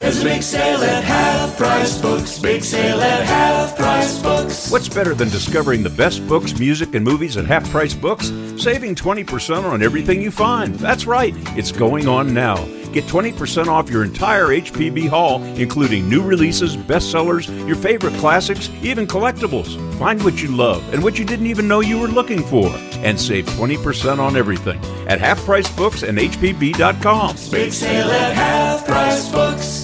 [0.00, 2.38] There's a big sale at half price books.
[2.38, 4.70] Big sale at half price books.
[4.70, 8.28] What's better than discovering the best books, music, and movies at half price books?
[8.56, 10.74] Saving 20% on everything you find.
[10.76, 12.56] That's right, it's going on now.
[12.92, 19.06] Get 20% off your entire HPB haul, including new releases, bestsellers, your favorite classics, even
[19.06, 19.76] collectibles.
[19.98, 22.68] Find what you love and what you didn't even know you were looking for.
[23.04, 27.36] And save 20% on everything at Half Price Books and HPB.com.
[27.52, 29.79] Big sale at half price books.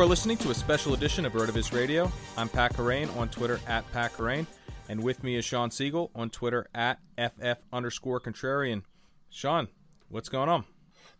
[0.00, 2.10] Are listening to a special edition of RotoViz Radio.
[2.34, 4.46] I'm Pat Kerrane on Twitter at Pat Kerrane,
[4.88, 8.82] and with me is Shawn Siegele on Twitter at FF underscore contrarian.
[9.28, 9.68] Sean,
[10.08, 10.64] what's going on?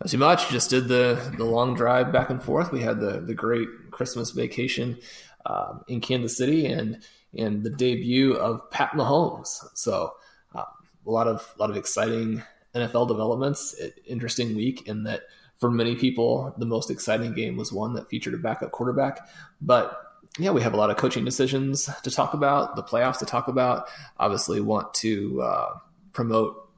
[0.01, 0.49] Not too much.
[0.49, 2.73] Just did the the long drive back and forth.
[2.73, 4.97] We had the the great Christmas vacation
[5.45, 7.03] um, in Kansas City and
[7.37, 9.63] and the debut of Pat Mahomes.
[9.75, 10.15] So
[10.55, 10.65] um,
[11.07, 12.43] a lot of a lot of exciting
[12.75, 13.75] NFL developments.
[14.07, 15.25] Interesting week in that
[15.60, 19.28] for many people, the most exciting game was one that featured a backup quarterback.
[19.60, 19.97] But
[20.38, 23.47] yeah, we have a lot of coaching decisions to talk about, the playoffs to talk
[23.47, 23.88] about.
[24.19, 25.75] Obviously, want to uh,
[26.12, 26.69] promote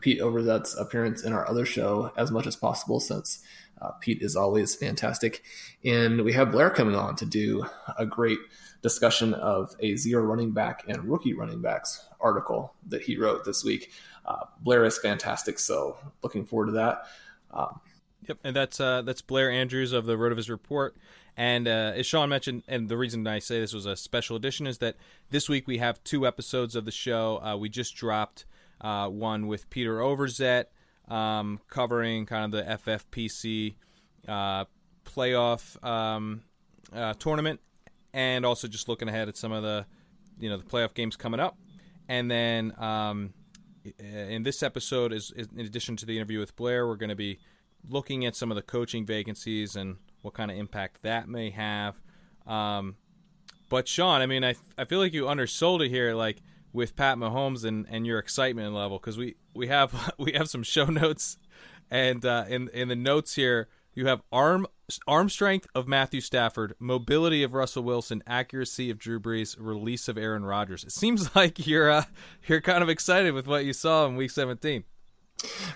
[0.00, 3.42] Pete Overzet's appearance in our other show as much as possible, since
[3.80, 5.42] uh, Pete is always fantastic.
[5.84, 7.64] And we have Blair coming on to do
[7.98, 8.38] a great
[8.82, 13.64] discussion of a zero running back and rookie running backs article that he wrote this
[13.64, 13.92] week.
[14.26, 17.04] Uh, Blair is fantastic, so looking forward to that.
[17.52, 17.80] Um,
[18.28, 20.96] Yep, and that's uh, that's Blair Andrews of the RotoViz Report.
[21.36, 24.66] And uh, as Sean mentioned, and the reason I say this was a special edition
[24.66, 24.96] is that
[25.30, 27.40] this week we have two episodes of the show.
[27.42, 28.46] Uh, we just dropped
[28.80, 30.66] uh, one with Peter Overzet
[31.08, 33.74] um, covering kind of the FFPC
[34.26, 34.64] uh,
[35.04, 36.42] playoff um,
[36.92, 37.60] uh, tournament,
[38.12, 39.86] and also just looking ahead at some of the
[40.40, 41.58] you know the playoff games coming up.
[42.08, 43.34] And then um,
[43.98, 47.16] in this episode, is, is in addition to the interview with Blair, we're going to
[47.16, 47.38] be
[47.88, 51.94] looking at some of the coaching vacancies and what kind of impact that may have.
[52.46, 52.96] Um,
[53.68, 56.42] but Shawn, I mean, I I feel like you undersold it here, like
[56.72, 60.62] with Pat Mahomes and, and your excitement level, because we, we have we have some
[60.62, 61.38] show notes,
[61.90, 64.66] and uh, in in the notes here you have arm
[65.08, 70.16] arm strength of Matthew Stafford, mobility of Russell Wilson, accuracy of Drew Brees, release of
[70.16, 70.84] Aaron Rodgers.
[70.84, 72.04] It seems like you're uh,
[72.46, 74.84] you're kind of excited with what you saw in Week 17.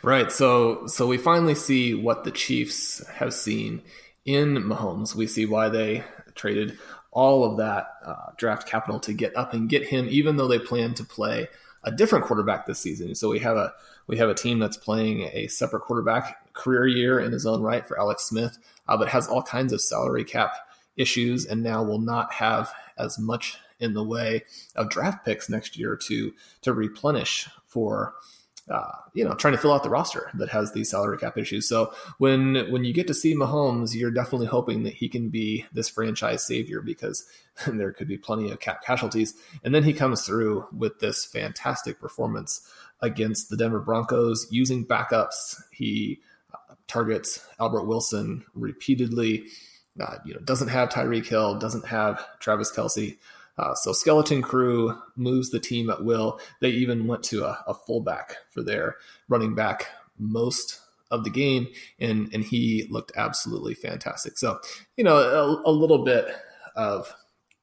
[0.02, 0.32] Right.
[0.32, 3.82] So so we finally see what the Chiefs have seen
[4.24, 5.14] in Mahomes.
[5.14, 6.04] We see why they
[6.34, 6.78] traded
[7.12, 10.58] all of that uh, draft capital to get up and get him, even though they
[10.58, 11.48] plan to play
[11.82, 13.14] a different quarterback this season.
[13.14, 13.72] So we have a
[14.06, 17.86] we have a team that's playing a separate quarterback career year in his own right
[17.86, 18.58] for Alex Smith,
[18.88, 20.54] uh, but has all kinds of salary cap
[20.96, 24.44] issues, and now will not have as much in the way
[24.76, 26.32] of draft picks next year to
[26.62, 28.14] to replenish for
[28.68, 31.68] uh, you know, trying to fill out the roster that has these salary cap issues.
[31.68, 35.64] So when when you get to see Mahomes, you're definitely hoping that he can be
[35.72, 37.24] this franchise savior because
[37.66, 39.34] there could be plenty of cap casualties.
[39.64, 42.68] And then he comes through with this fantastic performance
[43.00, 45.60] against the Denver Broncos using backups.
[45.72, 46.20] He
[46.52, 49.46] uh, targets Albert Wilson repeatedly.
[50.00, 53.18] Uh, you know, doesn't have Tyreek Hill, doesn't have Travis Kelce.
[53.60, 56.40] Uh, so Skeleton Crew moves the team at will.
[56.60, 58.96] They even went to a, a fullback for their
[59.28, 60.80] running back most
[61.10, 61.68] of the game,
[61.98, 64.38] and and he looked absolutely fantastic.
[64.38, 64.58] So
[64.96, 66.26] you know a, a little bit
[66.74, 67.14] of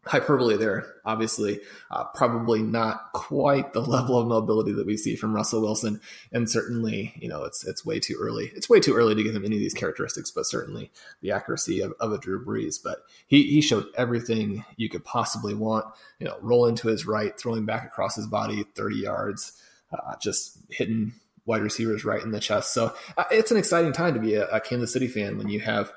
[0.07, 1.59] hyperbole there, obviously,
[1.91, 6.01] uh, probably not quite the level of mobility that we see from Russell Wilson,
[6.31, 8.51] and certainly, you know, it's it's way too early.
[8.55, 11.81] It's way too early to give him any of these characteristics, but certainly the accuracy
[11.81, 12.75] of, of a Drew Brees.
[12.83, 15.85] But he he showed everything you could possibly want.
[16.19, 19.53] You know, rolling to his right, throwing back across his body, thirty yards,
[19.91, 21.13] uh, just hitting
[21.45, 22.73] wide receivers right in the chest.
[22.73, 25.61] So uh, it's an exciting time to be a, a Kansas City fan when you
[25.61, 25.91] have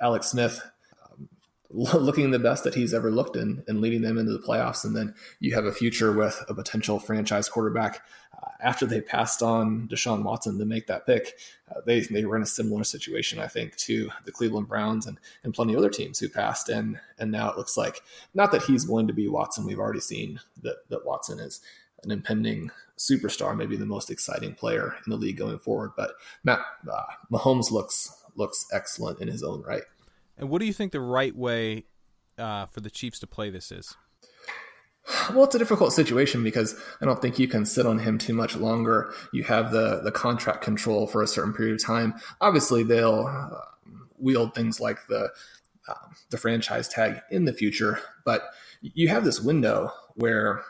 [0.00, 0.62] Alex Smith
[1.74, 4.84] looking the best that he's ever looked in and leading them into the playoffs.
[4.84, 8.02] And then you have a future with a potential franchise quarterback.
[8.32, 11.34] Uh, after they passed on Deshaun Watson to make that pick,
[11.70, 15.18] uh, they, they were in a similar situation, I think, to the Cleveland Browns and,
[15.42, 16.68] and plenty of other teams who passed.
[16.68, 18.00] And, and now it looks like
[18.34, 19.66] not that he's going to be Watson.
[19.66, 21.60] We've already seen that, that Watson is
[22.04, 25.92] an impending superstar, maybe the most exciting player in the league going forward.
[25.96, 26.12] But
[26.44, 26.60] Matt
[26.90, 29.84] uh, Mahomes looks looks excellent in his own right.
[30.36, 31.84] And what do you think the right way
[32.38, 33.96] uh, for the Chiefs to play this is?
[35.34, 38.32] Well, it's a difficult situation because I don't think you can sit on him too
[38.32, 39.12] much longer.
[39.32, 42.14] You have the the contract control for a certain period of time.
[42.40, 43.58] Obviously, they'll uh,
[44.18, 45.30] wield things like the
[45.88, 45.94] uh,
[46.30, 48.44] the franchise tag in the future, but
[48.80, 50.62] you have this window where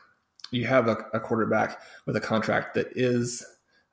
[0.50, 3.44] you have a, a quarterback with a contract that is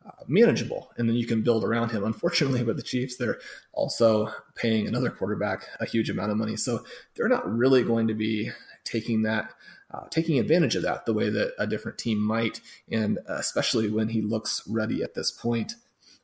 [0.06, 2.04] uh, manageable, and then you can build around him.
[2.04, 3.40] Unfortunately, with the Chiefs, they're
[3.74, 6.84] also paying another quarterback a huge amount of money, so
[7.16, 8.52] they're not really going to be
[8.84, 9.52] taking that.
[9.94, 14.08] Uh, taking advantage of that the way that a different team might, and especially when
[14.08, 15.74] he looks ready at this point,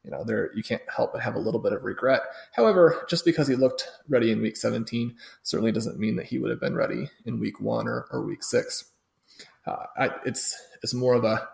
[0.07, 2.21] you know, there you can't help but have a little bit of regret.
[2.53, 6.50] However, just because he looked ready in week 17 certainly doesn't mean that he would
[6.50, 8.85] have been ready in week one or, or week six.
[9.65, 11.50] Uh, I, it's it's more of a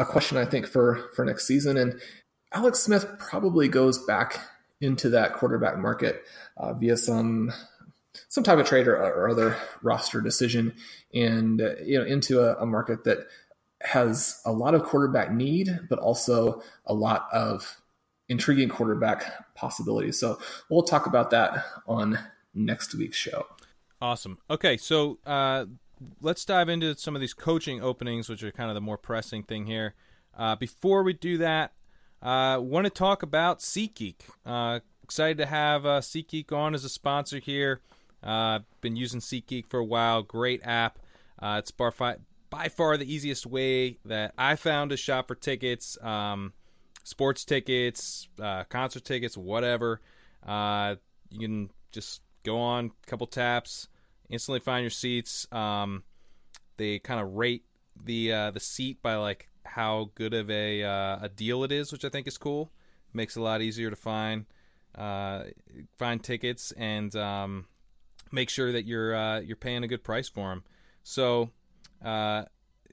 [0.00, 1.76] a question I think for for next season.
[1.76, 2.00] And
[2.52, 4.40] Alex Smith probably goes back
[4.80, 6.24] into that quarterback market
[6.56, 7.52] uh, via some
[8.28, 10.74] some type of trade or, or other roster decision,
[11.14, 13.18] and uh, you know into a, a market that
[13.82, 17.76] has a lot of quarterback need, but also a lot of
[18.28, 20.18] intriguing quarterback possibilities.
[20.18, 20.38] So
[20.70, 22.18] we'll talk about that on
[22.54, 23.46] next week's show.
[24.02, 24.38] Awesome.
[24.50, 25.66] Okay, so uh,
[26.20, 29.42] let's dive into some of these coaching openings, which are kind of the more pressing
[29.42, 29.94] thing here.
[30.36, 31.72] Uh, before we do that,
[32.22, 34.16] I uh, want to talk about SeatGeek.
[34.44, 37.80] Uh, excited to have uh, SeatGeek on as a sponsor here.
[38.22, 40.22] Uh, been using SeatGeek for a while.
[40.22, 40.98] Great app.
[41.38, 42.16] Uh, it's by,
[42.50, 46.52] by far the easiest way that I found to shop for tickets, um,
[47.02, 50.00] sports tickets, uh, concert tickets, whatever.
[50.46, 53.88] You can just go on, a couple taps,
[54.30, 55.46] instantly find your seats.
[55.52, 56.04] Um,
[56.76, 57.64] they kind of rate
[58.02, 61.92] the uh, the seat by like how good of a uh, a deal it is,
[61.92, 62.70] which I think is cool.
[63.12, 64.46] Makes it a lot easier to find
[64.94, 65.44] uh,
[65.98, 67.66] find tickets and um,
[68.32, 70.64] make sure that you're uh, you're paying a good price for them.
[71.02, 71.50] So,
[72.04, 72.44] uh,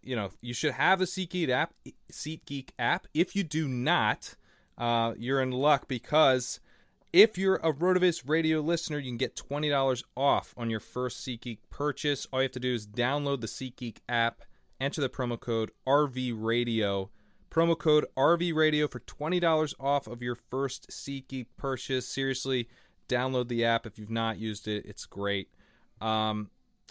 [0.01, 1.73] you know, you should have the SeatGeek app.
[2.11, 3.07] SeatGeek app.
[3.13, 4.35] If you do not,
[4.77, 6.59] uh, you're in luck because
[7.13, 11.59] if you're a RotoViz radio listener, you can get $20 off on your first SeatGeek
[11.69, 12.27] purchase.
[12.31, 14.41] All you have to do is download the SeatGeek app,
[14.79, 17.09] enter the promo code RV Radio.
[17.49, 22.07] Promo code RV Radio for $20 off of your first SeatGeek purchase.
[22.07, 22.67] Seriously,
[23.07, 24.85] download the app if you've not used it.
[24.85, 25.49] It's great.
[26.01, 26.49] Um,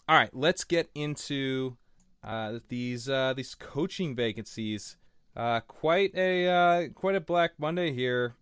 [0.08, 1.76] all right, let's get into
[2.24, 4.96] uh, these uh, these coaching vacancies.
[5.36, 8.34] Uh, quite a uh, quite a Black Monday here.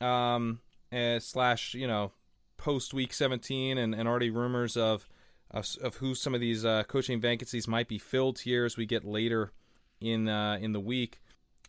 [0.00, 0.60] Um,
[0.92, 2.12] uh, slash you know
[2.62, 5.08] post week 17 and, and already rumors of,
[5.50, 8.86] of, of who some of these uh, coaching vacancies might be filled here as we
[8.86, 9.50] get later
[10.00, 11.20] in uh, in the week.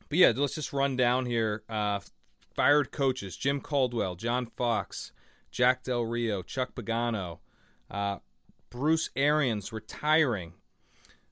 [0.10, 1.64] But yeah, let's just run down here.
[1.68, 2.00] Uh,
[2.54, 5.12] fired coaches: Jim Caldwell, John Fox,
[5.52, 7.40] Jack Del Rio, Chuck Pagano,
[7.90, 8.18] uh,
[8.70, 10.54] Bruce Arians retiring,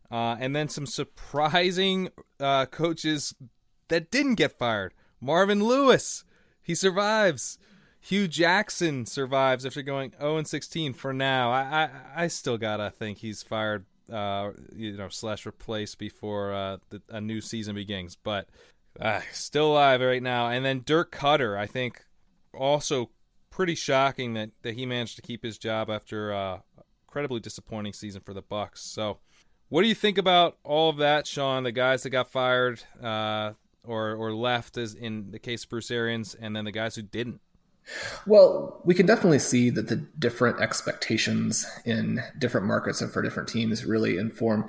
[0.10, 3.36] uh, and then some surprising uh, coaches
[3.89, 4.93] that didn't get fired.
[5.19, 6.24] Marvin Lewis,
[6.63, 7.60] he survives.
[8.01, 11.51] Hue Jackson survives after going 0 and 16 for now.
[11.51, 11.62] I,
[12.15, 17.01] I, I still gotta think he's fired, uh, you know, slash replaced before uh, the,
[17.10, 18.15] a new season begins.
[18.15, 18.48] But
[19.00, 20.50] Uh, still alive right now.
[20.50, 22.03] And then Dirk Koetter, I think,
[22.53, 23.10] also
[23.50, 26.60] pretty shocking that, that he managed to keep his job after uh,
[27.08, 28.79] incredibly disappointing season for the Bucs.
[28.79, 29.20] So,
[29.70, 31.63] what do you think about all of that, Shawn?
[31.63, 33.53] The guys that got fired uh,
[33.86, 37.01] or or left, as in the case of Bruce Arians, and then the guys who
[37.01, 37.39] didn't.
[38.25, 43.50] Well, we can definitely see that the different expectations in different markets and for different
[43.50, 44.67] teams really inform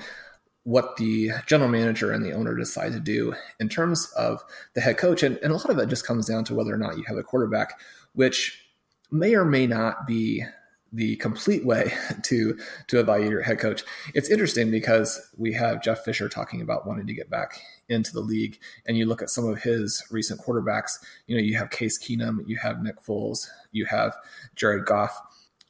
[0.64, 4.43] what the general manager and the owner decide to do in terms of
[4.75, 5.23] the head coach.
[5.23, 7.17] And, and a lot of it just comes down to whether or not you have
[7.17, 7.81] a quarterback,
[8.14, 8.64] which
[9.11, 10.45] may or may not be
[10.93, 13.83] the complete way to to evaluate your head coach.
[14.14, 17.61] It's interesting because we have Jeff Fisher talking about wanting to get back
[17.93, 20.99] into the league, and you look at some of his recent quarterbacks.
[21.27, 24.17] You know, you have Case Keenum, you have Nick Foles, you have
[24.57, 25.21] Jared Goff.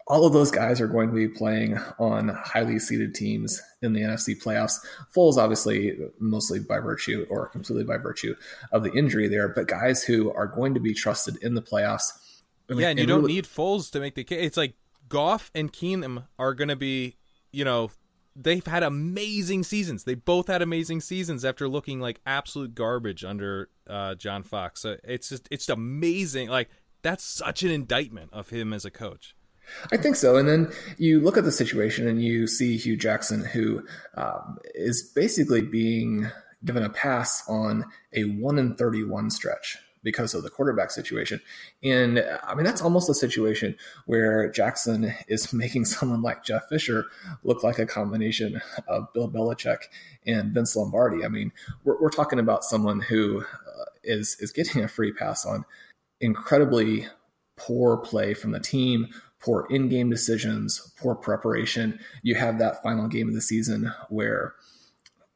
[0.09, 4.01] All of those guys are going to be playing on highly seeded teams in the
[4.01, 4.75] NFC playoffs.
[5.15, 8.35] Foles, obviously, mostly by virtue or completely by virtue
[8.73, 12.11] of the injury there, but guys who are going to be trusted in the playoffs.
[12.69, 14.45] yeah, and you don't really, need Foles to make the case.
[14.45, 14.75] It's like
[15.09, 17.17] Goff and Keenum are going to be,
[17.53, 17.91] you know,
[18.35, 20.05] they've had amazing seasons.
[20.05, 24.81] They both had amazing seasons after looking like absolute garbage under uh, John Fox.
[24.81, 26.49] So it's just it's amazing.
[26.49, 26.71] Like
[27.03, 29.35] that's such an indictment of him as a coach.
[29.93, 30.37] I think so.
[30.37, 33.87] And then you look at the situation and you see Hue Jackson, who
[34.17, 36.29] um, is basically being
[36.65, 41.41] given a pass on a one in thirty-one stretch because of the quarterback situation.
[41.83, 47.07] And I mean, that's almost a situation where Jackson is making someone like Jeff Fisher
[47.45, 49.85] look like a combination of Bill Belichick
[50.27, 51.25] and Vince Lombardi.
[51.25, 51.53] I mean,
[51.85, 55.65] we're, we're talking about someone who uh, is is getting a free pass on
[56.21, 57.07] incredibly
[57.57, 59.09] poor play from the team,
[59.41, 61.99] poor in-game decisions, poor preparation.
[62.23, 64.55] You have that final game of the season where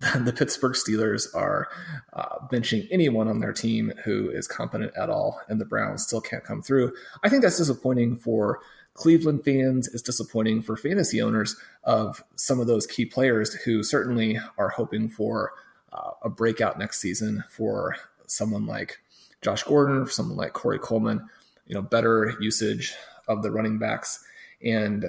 [0.25, 1.69] the Pittsburgh Steelers are
[2.12, 6.21] uh, benching anyone on their team who is competent at all, and the Browns still
[6.21, 6.93] can't come through.
[7.25, 8.61] I think that's disappointing for
[8.93, 9.88] Cleveland fans.
[9.93, 15.09] It's disappointing for fantasy owners of some of those key players who certainly are hoping
[15.09, 15.53] for
[15.93, 18.99] uh, a breakout next season for someone like
[19.41, 21.26] Josh Gordon, for someone like Corey Coleman.
[21.67, 22.95] You know, better usage
[23.29, 24.23] of the running backs
[24.62, 25.07] and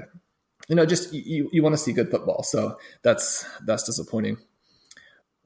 [0.67, 4.38] you know just you, you want to see good football so that's that's disappointing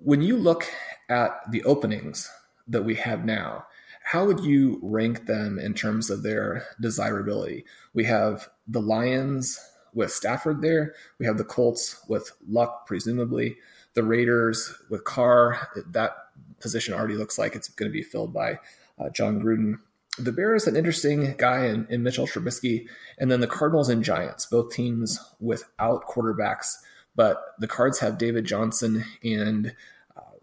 [0.03, 0.65] when you look
[1.09, 2.31] at the openings
[2.67, 3.65] that we have now,
[4.03, 7.65] how would you rank them in terms of their desirability?
[7.93, 9.59] We have the Lions
[9.93, 10.95] with Stafford there.
[11.19, 13.57] We have the Colts with Luck, presumably.
[13.93, 15.69] The Raiders with Carr.
[15.91, 16.15] That
[16.59, 18.59] position already looks like it's going to be filled by
[18.97, 19.79] uh, Jon Gruden.
[20.17, 22.87] The Bears, an interesting guy in, in Mitchell Trubisky.
[23.19, 26.77] And then the Cardinals and Giants, both teams without quarterbacks
[27.15, 29.75] but the Cards have David Johnson and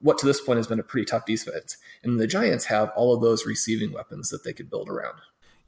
[0.00, 1.76] what to this point has been a pretty tough defense.
[2.02, 5.18] And the Giants have all of those receiving weapons that they could build around.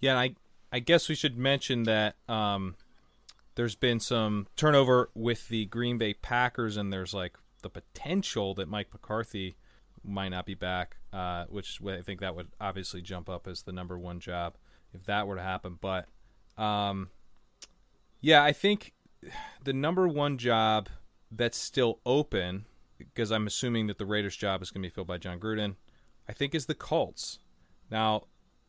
[0.01, 0.35] Yeah, I
[0.73, 2.77] I guess we should mention that um,
[3.57, 8.69] there's been some turnover with the Green Bay Packers, and there's like the potential that
[8.69, 9.57] Mike McCarthy
[10.03, 13.73] might not be back, uh, which I think that would obviously jump up as the
[13.73, 14.55] number one job
[14.95, 15.79] if that were to happen.
[15.81, 16.07] But
[16.57, 17.11] um,
[18.21, 18.93] yeah, I think
[19.65, 20.89] the number one job
[21.31, 22.67] that's still open,
[23.13, 25.77] because I'm assuming that the Raiders' job is going to be filled by Jon Gruden,
[26.29, 27.39] I think is the Colts.
[27.91, 28.25] Now,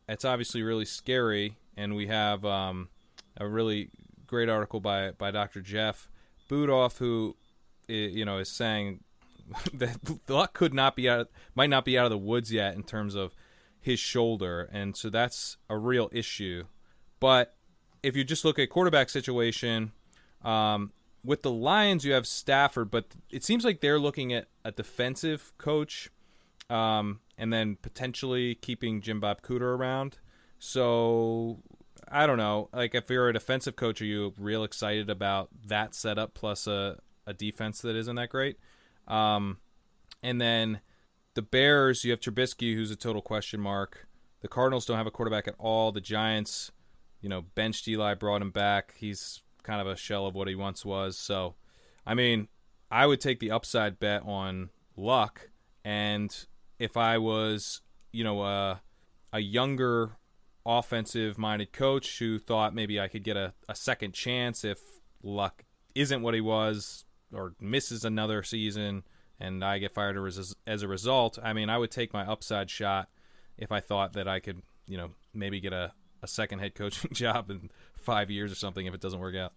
[0.08, 2.88] it's obviously really scary, and we have um,
[3.36, 3.90] a really
[4.26, 5.60] great article by by Dr.
[5.60, 6.08] Jeff
[6.48, 7.36] Budoff, who
[7.88, 9.04] you know is saying
[9.74, 9.96] that
[10.28, 13.14] Luck could not be out, might not be out of the woods yet in terms
[13.14, 13.34] of
[13.80, 16.64] his shoulder, and so that's a real issue.
[17.20, 17.54] But
[18.02, 19.92] if you just look at quarterback situation,
[20.44, 20.92] um,
[21.24, 25.52] with the Lions, you have Stafford, but it seems like they're looking at a defensive
[25.58, 26.10] coach,
[26.68, 30.18] um, and then potentially keeping Jim Bob Cooter around.
[30.58, 31.60] So
[32.08, 32.68] I don't know.
[32.72, 36.98] Like if you're a defensive coach, are you real excited about that setup plus a,
[37.26, 38.58] a defense that isn't that great?
[39.08, 39.58] Um,
[40.22, 40.80] and then
[41.34, 44.06] the Bears, you have Trubisky, who's a total question mark.
[44.40, 45.92] The Cardinals don't have a quarterback at all.
[45.92, 46.72] The Giants,
[47.20, 48.94] you know, benched Eli, brought him back.
[48.96, 51.18] He's kind of a shell of what he once was.
[51.18, 51.54] So,
[52.06, 52.48] I mean,
[52.90, 55.50] I would take the upside bet on Luck.
[55.84, 56.34] And
[56.78, 57.80] if I was,
[58.12, 58.82] you know, a,
[59.32, 60.18] a younger
[60.64, 64.78] offensive minded coach who thought maybe I could get a, a second chance if
[65.22, 65.64] Luck
[65.94, 69.04] isn't what he was or misses another season
[69.40, 70.16] and I get fired
[70.66, 73.08] as a result, I mean, I would take my upside shot
[73.58, 77.10] if I thought that I could, you know, maybe get a, a second head coaching
[77.12, 79.52] job in five years or something if it doesn't work out.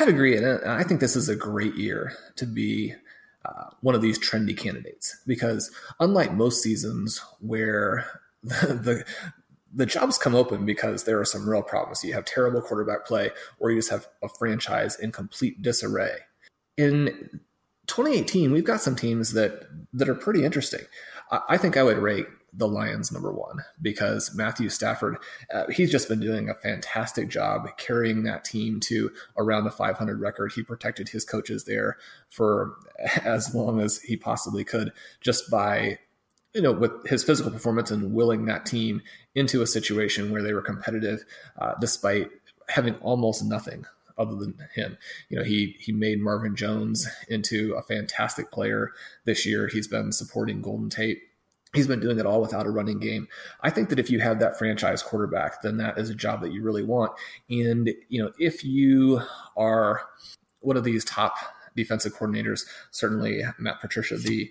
[0.00, 2.94] I'd agree, and I think this is a great year to be
[3.44, 5.70] uh, one of these trendy candidates because
[6.00, 8.06] unlike most seasons where
[8.42, 9.04] the, the
[9.76, 12.04] the jobs come open because there are some real problems.
[12.04, 16.18] You have terrible quarterback play, or you just have a franchise in complete disarray.
[16.76, 17.40] In
[17.88, 20.82] 2018, we've got some teams that that are pretty interesting.
[21.30, 25.18] I, think I would rate the Lions number one because Matthew Stafford,
[25.52, 30.20] uh, he's just been doing a fantastic job carrying that team to around the 500
[30.20, 30.52] record.
[30.52, 31.96] He protected his coaches there
[32.28, 32.76] for
[33.24, 35.98] as long as he possibly could just by
[36.54, 39.02] you know, with his physical performance and willing that team
[39.34, 41.24] into a situation where they were competitive,
[41.58, 42.30] uh, despite
[42.68, 43.84] having almost nothing
[44.16, 44.98] other than him.
[45.28, 48.92] You know, he he made Marvin Jones into a fantastic player
[49.24, 49.68] this year.
[49.68, 51.22] He's been supporting Golden Tate
[51.74, 53.28] he's been doing it all without a running game.
[53.60, 56.52] I think that if you have that franchise quarterback, then that is a job that
[56.52, 57.12] you really want.
[57.50, 59.20] And you know, if you
[59.56, 60.02] are
[60.60, 61.36] one of these top
[61.76, 64.50] defensive coordinators, certainly Matt Patricia, the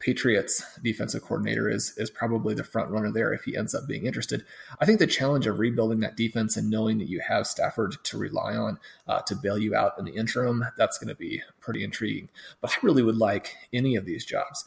[0.00, 4.06] Patriots defensive coordinator is is probably the front runner there if he ends up being
[4.06, 4.44] interested.
[4.80, 8.18] I think the challenge of rebuilding that defense and knowing that you have Stafford to
[8.18, 11.84] rely on uh, to bail you out in the interim, that's going to be pretty
[11.84, 12.30] intriguing.
[12.60, 14.64] But I really would like any of these jobs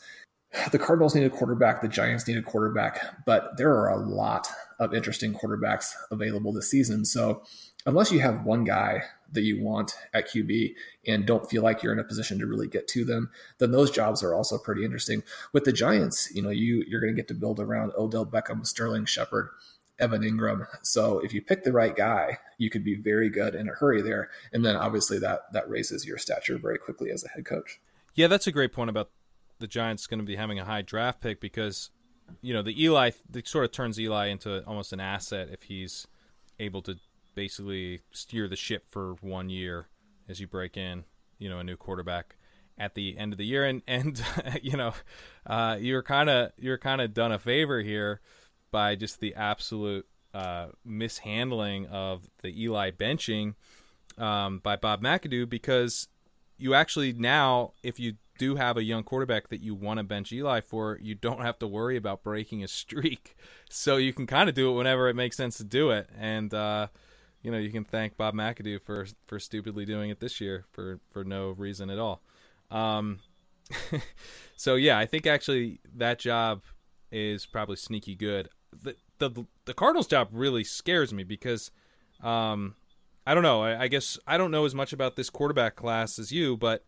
[0.72, 4.48] the Cardinals need a quarterback, the Giants need a quarterback, but there are a lot
[4.80, 7.06] of interesting quarterbacks available this season.
[7.06, 7.44] So,
[7.86, 10.76] unless you have one guy that you want at QB
[11.08, 13.92] and don't feel like you're in a position to really get to them, then those
[13.92, 15.24] jobs are also pretty interesting.
[15.52, 18.66] With the Giants, you know, you you're going to get to build around Odell Beckham,
[18.66, 19.50] Sterling Shepard,
[20.00, 20.68] Evan Engram.
[20.84, 24.02] So, if you pick the right guy, you could be very good in a hurry
[24.02, 27.80] there, and then obviously that that raises your stature very quickly as a head coach.
[28.16, 29.10] Yeah, that's a great point about
[29.60, 31.90] the Giants going to be having a high draft pick because
[32.42, 33.12] you know the Eli
[33.46, 36.08] sort of turns Eli into almost an asset if he's
[36.60, 36.98] able to
[37.36, 39.88] basically steer the ship for one year
[40.30, 41.04] as you break in
[41.38, 42.36] you know a new quarterback
[42.78, 44.24] at the end of the year and and
[44.62, 44.94] you know
[45.46, 48.22] uh, you're kind of you're kind of done a favor here
[48.72, 53.54] by just the absolute uh, mishandling of the Eli benching
[54.18, 56.08] um, by Bob McAdoo because
[56.58, 60.32] you actually now if you do have a young quarterback that you want to bench
[60.32, 63.36] Eli for, you don't have to worry about breaking a streak.
[63.76, 66.08] So you can kind of do it whenever it makes sense to do it.
[66.16, 66.90] And, uh,
[67.44, 71.00] you know, you can thank Bob McAdoo for, for stupidly doing it this year for,
[71.12, 72.22] for no reason at all.
[72.72, 73.20] Um,
[74.56, 76.64] so yeah, I think actually that job
[77.12, 78.50] is probably sneaky good.
[78.82, 81.70] The, the, the Cardinals job really scares me because,
[82.24, 82.76] um,
[83.26, 83.62] I don't know.
[83.62, 86.84] I, I guess I don't know as much about this quarterback class as you, but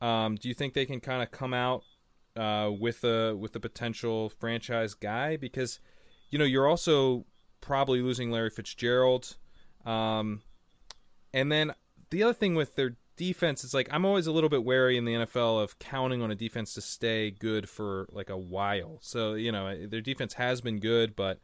[0.00, 1.82] um, do you think they can kind of come out
[2.36, 5.36] uh, with a with a potential franchise guy?
[5.36, 5.80] Because
[6.30, 7.24] you know you're also
[7.60, 9.36] probably losing Larry Fitzgerald,
[9.88, 10.42] um,
[11.32, 11.72] and then
[12.10, 15.04] the other thing with their defense is like I'm always a little bit wary in
[15.04, 18.98] the NFL of counting on a defense to stay good for like a while.
[19.00, 21.40] So you know their defense has been good, but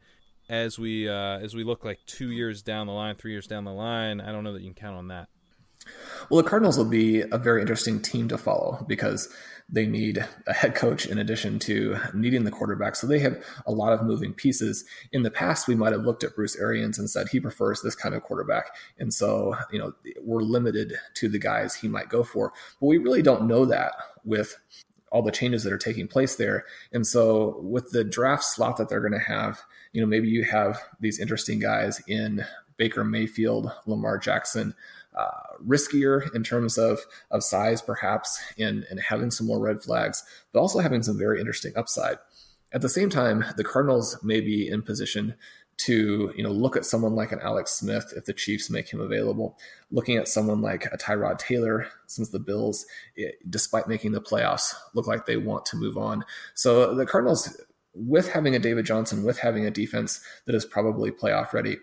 [0.47, 3.65] as we uh, as we look like two years down the line, three years down
[3.65, 5.27] the line, I don't know that you can count on that.
[6.29, 9.29] Well, the Cardinals will be a very interesting team to follow because
[9.67, 12.95] they need a head coach in addition to needing the quarterback.
[12.95, 14.85] So they have a lot of moving pieces.
[15.11, 17.95] In the past, we might have looked at Bruce Arians and said he prefers this
[17.95, 18.75] kind of quarterback.
[18.99, 22.53] And so, you know, we're limited to the guys he might go for.
[22.79, 23.93] But we really don't know that
[24.23, 24.55] with
[25.11, 26.65] all the changes that are taking place there.
[26.91, 29.61] And so with the draft slot that they're going to have,
[29.93, 32.45] you know, maybe you have these interesting guys in
[32.77, 34.75] Baker Mayfield, Lamar Jackson,
[35.15, 36.99] uh, riskier in terms of
[37.31, 41.39] of size, perhaps, and and having some more red flags, but also having some very
[41.39, 42.17] interesting upside.
[42.73, 45.35] At the same time, the Cardinals may be in position
[45.77, 49.01] to you know look at someone like an Alex Smith if the Chiefs make him
[49.01, 49.57] available,
[49.91, 54.73] looking at someone like a Tyrod Taylor since the Bills, it, despite making the playoffs,
[54.93, 56.23] look like they want to move on.
[56.53, 57.61] So the Cardinals,
[57.93, 61.77] with having a David Johnson, with having a defense that is probably playoff ready,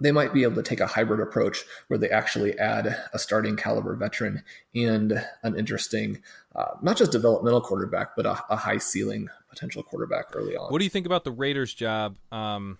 [0.00, 3.56] they might be able to take a hybrid approach where they actually add a starting
[3.56, 4.42] caliber veteran
[4.74, 6.20] and an interesting,
[6.54, 10.72] uh, not just developmental quarterback, but a, a, high ceiling potential quarterback early on.
[10.72, 12.16] What do you think about the Raiders' job?
[12.32, 12.78] Um,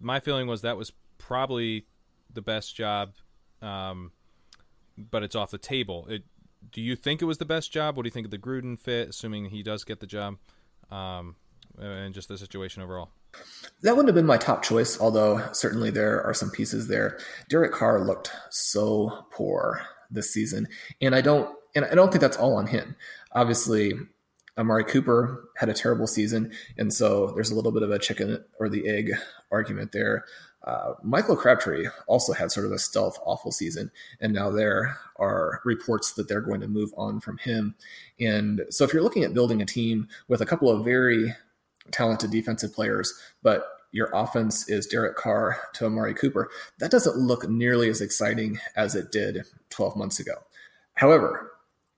[0.00, 1.86] my feeling was that was probably
[2.32, 3.12] the best job,
[3.62, 4.10] um,
[4.98, 6.06] but it's off the table.
[6.08, 6.24] It,
[6.72, 7.96] do you think it was the best job?
[7.96, 10.36] What do you think of the Gruden fit, assuming he does get the job,
[10.90, 11.36] um,
[11.78, 13.10] and just the situation overall?
[13.82, 17.18] That wouldn't have been my top choice, although certainly there are some pieces there.
[17.48, 20.66] Derek Carr looked so poor this season,
[21.00, 22.96] and I don't and I don't think that's all on him.
[23.32, 23.92] Obviously,
[24.58, 28.42] Amari Cooper had a terrible season, and so there's a little bit of a chicken
[28.58, 29.12] or the egg
[29.52, 30.24] argument there.
[30.66, 35.60] uh, Michael Crabtree also had sort of a stealth awful season, and now there are
[35.64, 37.74] reports that they're going to move on from him.
[38.18, 41.34] And so, if you're looking at building a team with a couple of very
[41.90, 47.48] talented defensive players, but your offense is Derek Carr to Amari Cooper, that doesn't look
[47.48, 50.34] nearly as exciting as it did 12 months ago.
[50.94, 51.52] However,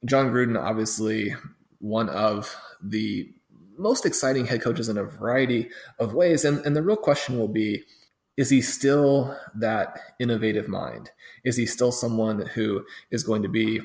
[0.04, 1.34] Jon Gruden, obviously
[1.80, 3.32] one of the
[3.76, 6.44] most exciting head coaches in a variety of ways.
[6.44, 7.84] And, and the real question will be
[8.36, 11.10] is he still that innovative mind?
[11.44, 13.80] Is he still someone who is going to be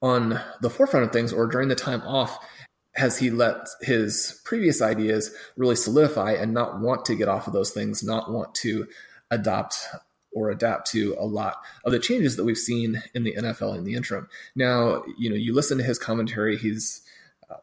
[0.00, 2.38] on the forefront of things or during the time off?
[2.94, 7.52] Has he let his previous ideas really solidify and not want to get off of
[7.52, 8.86] those things, not want to
[9.30, 9.86] adopt
[10.34, 13.84] or adapt to a lot of the changes that we've seen in the NFL in
[13.84, 14.28] the interim.
[14.54, 17.02] Now, you know, you listen to his commentary, he's
[17.50, 17.56] uh,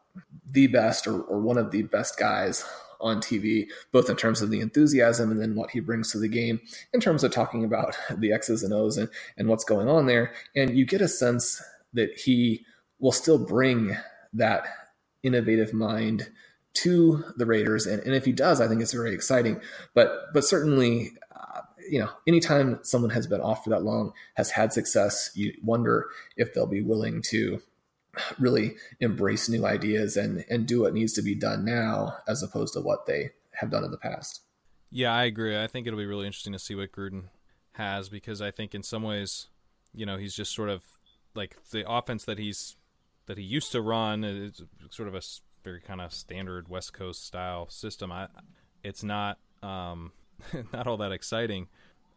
[0.50, 2.64] the best or, or one of the best guys
[3.00, 6.28] on TV, both in terms of the enthusiasm and then what he brings to the
[6.28, 6.60] game,
[6.92, 10.32] in terms of talking about the X's and O's and, and what's going on there.
[10.54, 11.62] And you get a sense
[11.94, 12.64] that he
[12.98, 13.96] will still bring
[14.34, 14.64] that
[15.22, 16.30] innovative mind
[16.72, 17.86] to the Raiders.
[17.86, 19.60] And, and if he does, I think it's very exciting.
[19.94, 24.50] But but certainly uh, you know, anytime someone has been off for that long, has
[24.50, 26.06] had success, you wonder
[26.36, 27.60] if they'll be willing to
[28.38, 32.74] really embrace new ideas and and do what needs to be done now, as opposed
[32.74, 34.42] to what they have done in the past.
[34.90, 35.60] Yeah, I agree.
[35.60, 37.24] I think it'll be really interesting to see what Gruden
[37.72, 39.46] has because I think in some ways,
[39.94, 40.82] you know, he's just sort of
[41.34, 42.76] like the offense that he's
[43.30, 45.22] that he used to run is sort of a
[45.62, 48.10] very kind of standard West Coast style system.
[48.10, 48.26] I,
[48.82, 50.10] it's not um,
[50.72, 51.68] not all that exciting,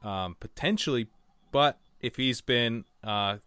[0.04, 1.06] um, potentially.
[1.52, 3.38] But if he's been, uh,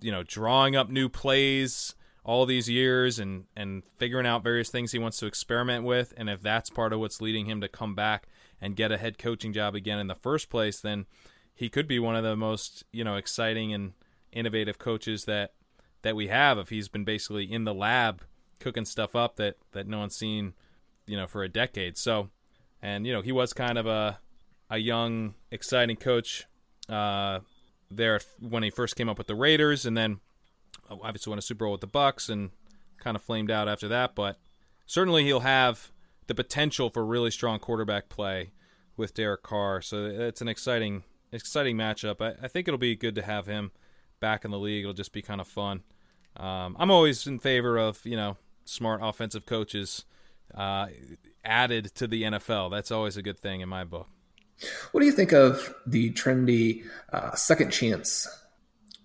[0.00, 4.90] you know, drawing up new plays all these years and and figuring out various things
[4.90, 7.94] he wants to experiment with, and if that's part of what's leading him to come
[7.94, 8.26] back
[8.60, 11.06] and get a head coaching job again in the first place, then
[11.54, 13.92] he could be one of the most you know exciting and
[14.32, 15.52] innovative coaches that
[16.02, 16.58] that we have.
[16.58, 18.22] If he's been basically in the lab
[18.60, 20.54] cooking stuff up that that no one's seen,
[21.06, 21.96] you know, for a decade.
[21.96, 22.30] So
[22.80, 24.18] and you know he was kind of a
[24.72, 26.46] a young, exciting coach
[26.88, 27.40] uh,
[27.90, 30.20] there when he first came up with the Raiders, and then
[30.90, 32.50] obviously won a Super Bowl with the Bucs, and
[32.98, 34.14] kind of flamed out after that.
[34.14, 34.38] But
[34.86, 35.92] certainly he'll have
[36.26, 38.52] the potential for really strong quarterback play
[38.96, 39.82] with Derek Carr.
[39.82, 42.20] So it's an exciting, exciting matchup.
[42.20, 43.72] I, I think it'll be good to have him
[44.20, 44.84] back in the league.
[44.84, 45.82] It'll just be kind of fun.
[46.36, 50.04] Um, I'm always in favor of you know smart offensive coaches
[50.54, 50.86] uh,
[51.44, 52.70] added to the NFL.
[52.70, 54.08] That's always a good thing in my book.
[54.92, 58.28] What do you think of the trendy uh, second chance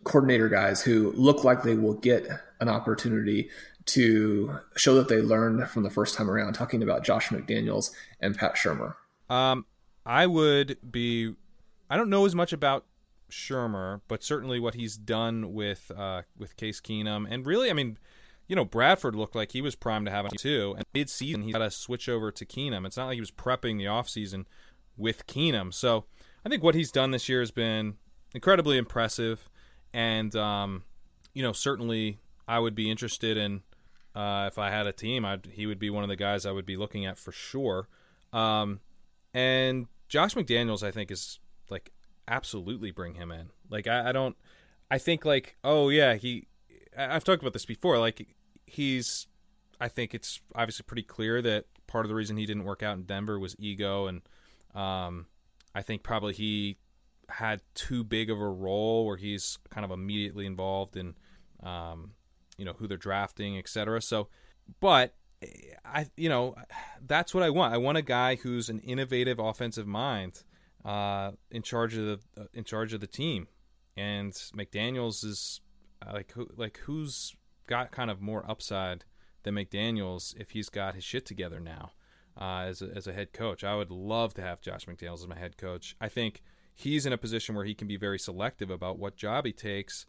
[0.04, 2.28] coordinator guys who look like they will get
[2.60, 3.50] an opportunity
[3.86, 6.54] to show that they learned from the first time around?
[6.54, 8.96] Talking about Josh McDaniels and Pat Shurmur.
[9.30, 9.66] Um,
[10.06, 11.34] I would be.
[11.90, 12.86] I don't know as much about
[13.30, 17.98] Shurmur, but certainly what he's done with uh, with Case Keenum, and really, I mean,
[18.48, 20.76] you know, Bradford looked like he was primed to have it too.
[20.78, 22.86] And mid season, he got to switch over to Keenum.
[22.86, 24.46] It's not like he was prepping the offseason
[24.96, 25.74] with Keenum.
[25.74, 26.06] So
[26.46, 27.96] I think what he's done this year has been
[28.34, 29.50] incredibly impressive.
[29.94, 30.84] And, um,
[31.34, 33.64] you know, certainly I would be interested in,
[34.16, 36.52] uh, if I had a team, I'd, he would be one of the guys I
[36.52, 37.88] would be looking at for sure.
[38.32, 38.80] Um,
[39.34, 41.92] and Josh McDaniels, I think, is like
[42.28, 43.50] absolutely bring him in.
[43.70, 44.36] Like, I, I don't,
[44.90, 46.48] I think, like, oh, yeah, he,
[46.98, 48.00] I've talked about this before.
[48.00, 48.28] Like,
[48.66, 49.28] he's
[49.80, 52.98] I think it's obviously pretty clear that part of the reason he didn't work out
[52.98, 54.22] in Denver was ego, and
[54.74, 55.28] um,
[55.76, 56.78] I think probably he
[57.30, 61.16] had too big of a role where he's kind of immediately involved in,
[61.62, 62.14] um,
[62.58, 64.02] you know, who they're drafting, etc.
[64.02, 64.30] So,
[64.80, 65.14] but
[65.86, 66.56] I, you know,
[67.06, 67.74] that's what I want.
[67.74, 70.44] I want a guy who's an innovative offensive mind
[70.88, 73.48] uh, in charge of the uh, in charge of the team,
[73.98, 75.60] and McDaniels is
[76.02, 77.36] uh, like who like who's
[77.68, 79.04] got kind of more upside
[79.44, 81.92] than McDaniels if he's got his shit together now
[82.40, 83.66] uh, as, a, as a head coach.
[83.66, 85.98] I would love to have Josh McDaniels as my head coach.
[86.00, 86.42] I think
[86.74, 90.06] he's in a position where he can be very selective about what job he takes,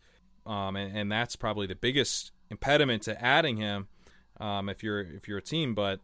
[0.46, 3.88] um, and, and, that's probably the biggest impediment to adding him
[4.38, 5.74] um, if you're if you're a team.
[5.74, 5.98] But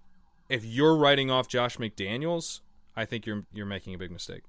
[0.48, 2.60] if you're writing off Josh McDaniels,
[2.96, 4.42] I think you're you're making a big mistake.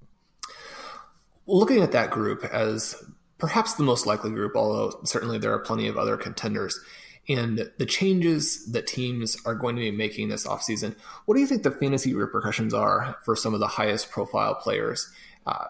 [1.47, 2.95] Looking at that group as
[3.37, 6.79] perhaps the most likely group, although certainly there are plenty of other contenders.
[7.27, 11.47] And the changes that teams are going to be making this offseason, what do you
[11.47, 15.11] think the fantasy repercussions are for some of the highest profile players
[15.45, 15.65] uh,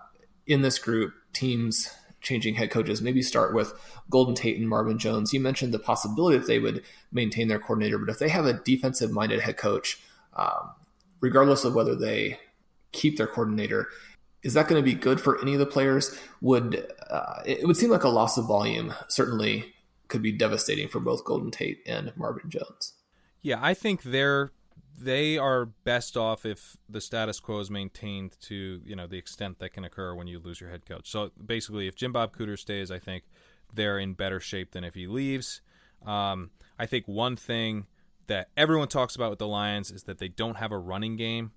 [0.46, 1.14] in this group?
[1.32, 1.90] Teams
[2.26, 3.02] changing head coaches.
[3.02, 3.74] Maybe start with
[4.10, 5.34] Golden Tate and Marvin Jones.
[5.34, 8.54] You mentioned the possibility that they would maintain their coordinator, but if they have a
[8.54, 10.02] defensive minded head coach,
[10.34, 10.72] um,
[11.22, 12.40] regardless of whether they
[12.92, 13.88] keep their coordinator,
[14.46, 16.16] is that going to be good for any of the players?
[16.40, 19.74] Would uh, it would seem like a loss of volume certainly
[20.08, 22.94] could be devastating for both Golden Tate and Marvin Jones.
[23.42, 24.52] Yeah, I think they're
[24.98, 29.58] they are best off if the status quo is maintained to you know the extent
[29.60, 31.10] that can occur when you lose your head coach.
[31.10, 33.24] So basically, if Jim Bob Cooter stays, I think
[33.74, 35.62] they're in better shape than if he leaves.
[36.06, 37.88] Um, I think one thing
[38.28, 41.52] that everyone talks about with the Lions is that they don't have a running game.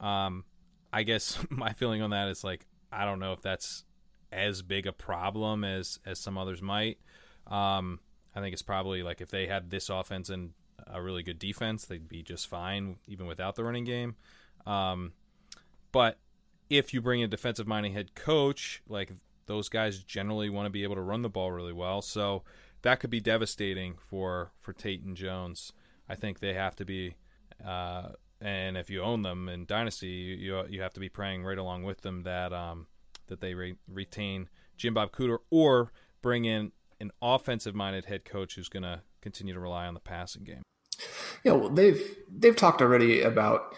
[0.00, 0.44] Um,
[0.92, 3.84] I guess my feeling on that is like I don't know if that's
[4.30, 6.98] as big a problem as as some others might.
[7.46, 8.00] Um,
[8.34, 10.50] I think it's probably like if they had this offense and
[10.86, 14.16] a really good defense, they'd be just fine even without the running game.
[14.66, 15.12] Um,
[15.90, 16.18] but
[16.70, 19.12] if you bring a defensive minded head coach, like
[19.46, 22.42] those guys generally want to be able to run the ball really well, so
[22.82, 25.72] that could be devastating for for Tate and Jones.
[26.08, 27.14] I think they have to be
[27.64, 28.10] uh,
[28.42, 31.84] and if you own them in dynasty, you you have to be praying right along
[31.84, 32.86] with them that um,
[33.28, 38.54] that they re- retain Jim Bob Cooter or bring in an offensive minded head coach
[38.54, 40.62] who's going to continue to rely on the passing game.
[41.44, 43.74] Yeah, well, they've they've talked already about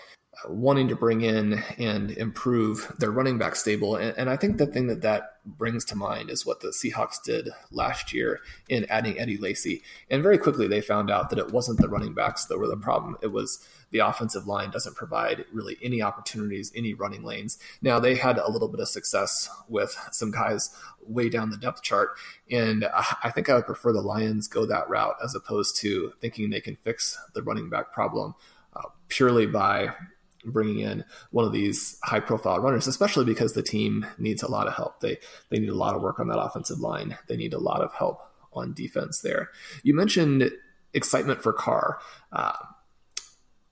[0.49, 3.97] wanting to bring in and improve their running back stable.
[3.97, 7.23] And, and, I think the thing that that brings to mind is what the Seahawks
[7.23, 9.83] did last year in adding Eddie Lacy.
[10.11, 12.77] And very quickly they found out that it wasn't the running backs that were the
[12.77, 13.17] problem.
[13.23, 17.59] It was the offensive line doesn't provide really any opportunities, any running lanes.
[17.81, 20.71] Now they had a little bit of success with some guys
[21.07, 22.11] way down the depth chart.
[22.51, 26.51] And I think I would prefer the Lions go that route as opposed to thinking
[26.51, 28.35] they can fix the running back problem
[28.75, 29.95] uh, purely by
[30.45, 34.67] bringing in one of these high profile runners, especially because the team needs a lot
[34.67, 35.01] of help.
[35.01, 35.19] They
[35.51, 37.19] they need a lot of work on that offensive line.
[37.29, 38.21] They need a lot of help
[38.53, 39.51] on defense there.
[39.83, 40.51] You mentioned
[40.93, 41.99] excitement for Carr.
[42.33, 42.53] Uh,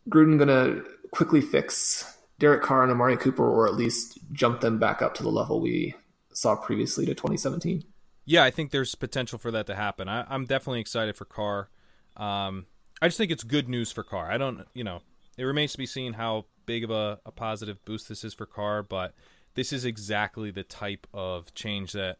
[0.09, 4.79] Gruden going to quickly fix Derek Carr and Amari Cooper, or at least jump them
[4.79, 5.95] back up to the level we
[6.33, 7.85] saw previously to 2017.
[8.25, 10.09] Yeah, I think there's potential for that to happen.
[10.09, 11.69] I, am definitely excited for Carr.
[12.17, 12.67] Um,
[13.01, 14.31] I just think it's good news for Carr.
[14.31, 15.03] I don't, you know,
[15.37, 18.46] it remains to be seen how big of a, a positive boost this is for
[18.46, 19.14] Carr, but
[19.55, 22.18] this is exactly the type of change that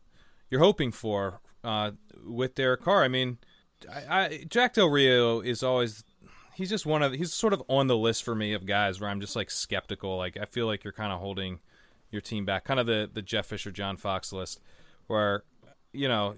[0.50, 1.92] you're hoping for uh,
[2.24, 3.02] with Derek Carr.
[3.02, 3.38] I mean,
[3.90, 6.05] I, I, Jack Del Rio is always
[6.55, 9.11] he's just one of he's sort of on the list for me of guys where
[9.11, 10.16] I'm just like skeptical.
[10.16, 11.61] Like I feel like you're kind of holding
[12.11, 14.61] your team back, kind of the the Jeff Fisher, John Fox list,
[15.07, 15.44] where
[15.92, 16.37] you know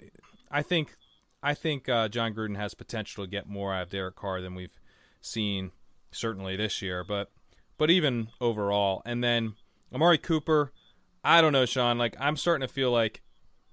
[0.50, 0.96] I think
[1.42, 4.54] I think uh, Jon Gruden has potential to get more out of Derek Carr than
[4.54, 4.80] we've
[5.20, 5.72] seen
[6.10, 7.30] certainly this year, but
[7.78, 9.02] but even overall.
[9.04, 9.54] And then
[9.92, 10.72] Amari Cooper,
[11.22, 11.98] I don't know, Shawn.
[11.98, 13.22] Like I'm starting to feel like,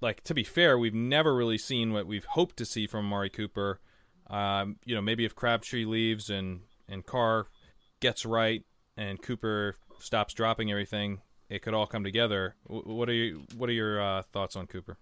[0.00, 3.30] like to be fair, we've never really seen what we've hoped to see from Amari
[3.30, 3.80] Cooper.
[4.28, 7.46] Um, you know, maybe if Crabtree leaves and and Carr
[8.00, 8.64] gets right
[8.96, 12.56] and Cooper stops dropping everything, it could all come together.
[12.64, 14.98] What are you What are your uh, thoughts on Cooper?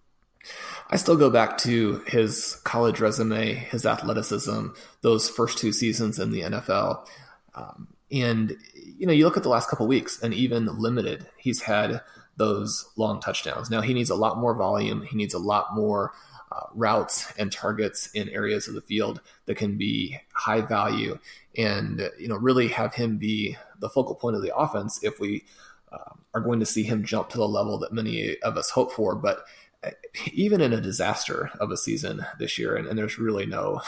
[0.91, 4.69] I still go back to his college resume, his athleticism,
[5.03, 7.07] those first two seasons in the NFL.
[7.55, 11.63] Um, and you know, you look at the last couple weeks, and even limited, he's
[11.63, 12.03] had
[12.37, 13.71] those long touchdowns.
[13.71, 15.03] Now he needs a lot more volume.
[15.03, 16.13] He needs a lot more
[16.53, 21.19] uh, routes and targets in areas of the field that can be high value,
[21.57, 25.45] and you know, really have him be the focal point of the offense if we
[25.93, 28.93] uh, are going to see him jump to the level that many of us hope
[28.93, 29.15] for.
[29.15, 29.45] But
[29.85, 29.91] uh,
[30.33, 33.81] even in a disaster of a season this year, and, and there's really no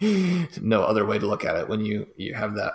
[0.60, 2.72] no other way to look at it when you you have that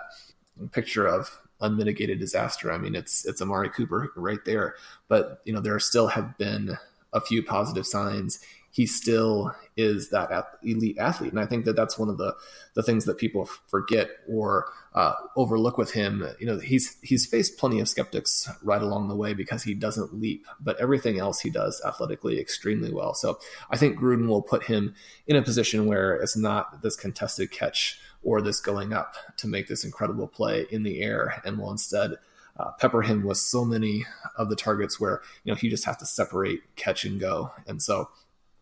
[0.67, 2.71] picture of unmitigated disaster.
[2.71, 4.75] I mean, it's it's Amari Cooper right there.
[5.07, 6.77] But you know, there still have been
[7.13, 8.39] a few positive signs.
[8.71, 10.29] He still is that
[10.63, 12.35] elite athlete, and I think that that's one of the
[12.75, 16.27] the things that people forget or uh, overlook with him.
[16.39, 20.13] You know, he's he's faced plenty of skeptics right along the way because he doesn't
[20.13, 23.15] leap, but everything else he does athletically extremely well.
[23.15, 23.39] So
[23.71, 24.93] I think Gruden will put him
[25.25, 29.67] in a position where it's not this contested catch or this going up to make
[29.67, 31.41] this incredible play in the air.
[31.45, 32.15] And will instead
[32.57, 34.05] uh, pepper him with so many
[34.37, 37.51] of the targets where you know he just has to separate catch and go.
[37.67, 38.09] And so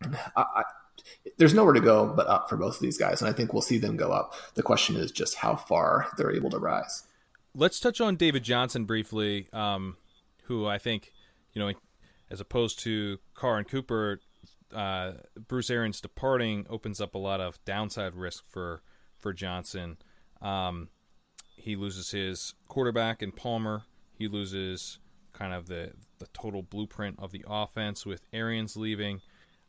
[0.02, 0.62] I, I,
[1.36, 3.20] there's nowhere to go but up for both of these guys.
[3.20, 4.34] And i think we'll see them go up.
[4.54, 7.04] The question is just how far they're able to rise.
[7.54, 9.96] Let's touch on david johnson briefly um,
[10.44, 11.12] who i think
[11.54, 11.72] you know
[12.30, 14.20] as opposed to carr and cooper
[14.72, 15.12] uh,
[15.48, 18.82] Bruce Arians departing opens up a lot of downside risk for
[19.18, 19.98] for Johnson.
[20.40, 20.88] Um,
[21.56, 23.82] he loses his quarterback in Palmer.
[24.12, 24.98] He loses
[25.32, 29.20] kind of the the total blueprint of the offense with Arians leaving.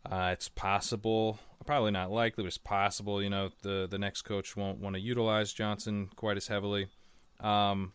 [0.09, 3.21] Uh, it's possible, probably not likely, but it's possible.
[3.21, 6.88] You know, the the next coach won't want to utilize Johnson quite as heavily.
[7.39, 7.93] Um,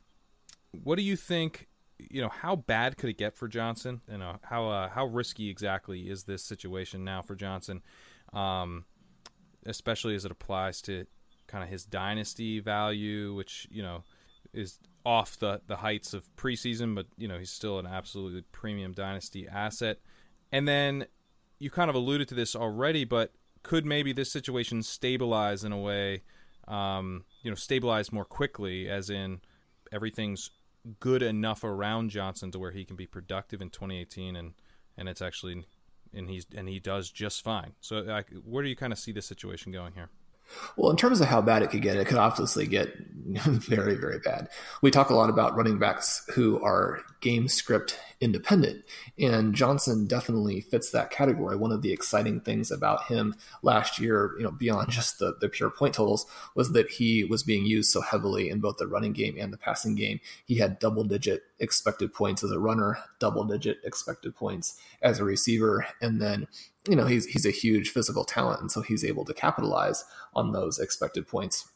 [0.73, 4.01] what do you think you know, how bad could it get for Johnson?
[4.11, 7.83] You know, how uh, how risky exactly is this situation now for Johnson,
[8.33, 8.85] um,
[9.67, 11.07] especially as it applies to
[11.55, 14.03] kind of his dynasty value, which you know
[14.53, 18.93] is off the the heights of preseason, but you know he's still an absolutely premium
[18.93, 19.99] dynasty asset.
[20.51, 21.07] And then
[21.61, 25.79] you kind of alluded to this already, but could maybe this situation stabilize in a
[25.79, 26.23] way,
[26.67, 29.41] um, you know, stabilize more quickly, as in
[29.93, 30.51] everything's
[30.99, 34.55] good enough around Johnson to where he can be productive in 2018, and
[34.99, 35.65] and it's actually
[36.13, 37.75] and he's and he does just fine.
[37.81, 40.11] So, like, where do you kind of see this situation going here?
[40.77, 44.19] Well, in terms of how bad it could get, it could obviously get very, very
[44.19, 44.49] bad.
[44.83, 48.85] We talk a lot about running backs who are game script independent,
[49.19, 51.57] and Johnson definitely fits that category.
[51.57, 55.49] One of the exciting things about him last year, you know, beyond just the, the
[55.49, 59.13] pure point totals, was that he was being used so heavily in both the running
[59.13, 60.21] game and the passing game.
[60.45, 65.25] He had double digit expected points as a runner, double digit expected points as a
[65.25, 66.47] receiver, and then
[66.89, 70.53] you know he's he's a huge physical talent, and so he's able to capitalize on
[70.53, 71.69] those expected points.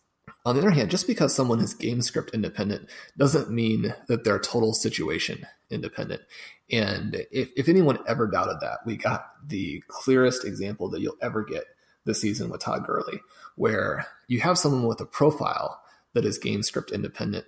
[0.44, 4.38] On the other hand, just because someone is game script independent doesn't mean that they're
[4.38, 6.23] total situation independent.
[6.71, 11.44] And if, if anyone ever doubted that, we got the clearest example that you'll ever
[11.44, 11.64] get
[12.05, 13.21] this season with Todd Gurley,
[13.57, 15.81] where you have someone with a profile
[16.14, 17.44] that is game script independent,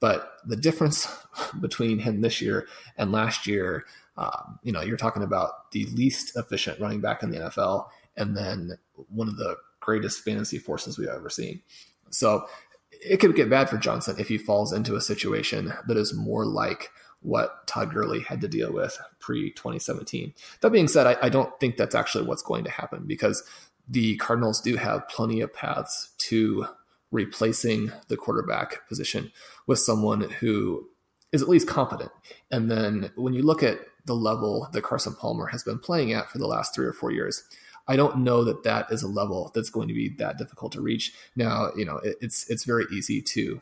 [0.00, 1.08] but the difference
[1.60, 3.84] between him this year and last year
[4.16, 8.36] um, you know, you're talking about the least efficient running back in the NFL, and
[8.36, 11.62] then one of the greatest fantasy forces we've ever seen.
[12.10, 12.46] So
[12.90, 16.46] it could get bad for Johnson if he falls into a situation that is more
[16.46, 20.34] like what Todd Gurley had to deal with pre 2017.
[20.60, 23.42] That being said, I, I, don't think that's actually what's going to happen because
[23.88, 26.66] the Cardinals do have plenty of paths to
[27.10, 29.32] replacing the quarterback position
[29.66, 30.86] with someone who
[31.32, 32.10] is at least competent.
[32.50, 36.30] And then when you look at the level that Carson Palmer has been playing at
[36.30, 37.42] for the last three or four years.
[37.86, 40.80] I don't know that that is a level that's going to be that difficult to
[40.80, 41.12] reach.
[41.36, 43.60] Now, you know, it, it's it's very easy to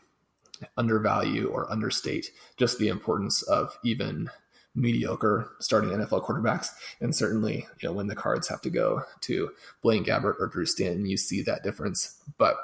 [0.77, 4.29] undervalue or understate just the importance of even
[4.75, 6.69] mediocre starting NFL quarterbacks.
[6.99, 9.51] And certainly, you know, when the cards have to go to
[9.81, 12.19] Blaine Gabbert or Drew Stanton, you see that difference.
[12.37, 12.57] But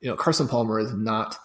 [0.00, 1.36] you know, Carson Palmer is not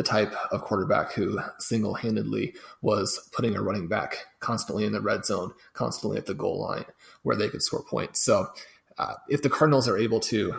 [0.00, 5.00] the type of quarterback who single handedly was putting a running back constantly in the
[5.00, 6.86] red zone, constantly at the goal line
[7.22, 8.22] where they could score points.
[8.22, 8.46] So
[8.96, 10.54] uh, if the Cardinals are able to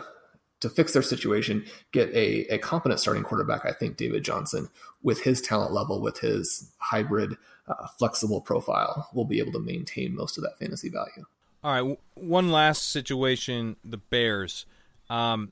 [0.60, 4.68] to fix their situation, get a, a competent starting quarterback, I think David Johnson,
[5.02, 10.14] with his talent level, with his hybrid, uh, flexible profile, will be able to maintain
[10.14, 11.26] most of that fantasy value.
[11.64, 14.66] All right, one last situation: the Bears.
[15.10, 15.50] Um,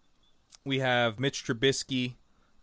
[0.64, 2.14] we have Mitch Trubisky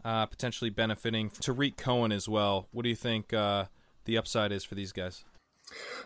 [0.07, 1.29] uh, potentially benefiting.
[1.29, 2.69] Tarik Cohen as well.
[2.71, 3.65] What do you think uh,
[4.05, 5.25] the upside is for these guys?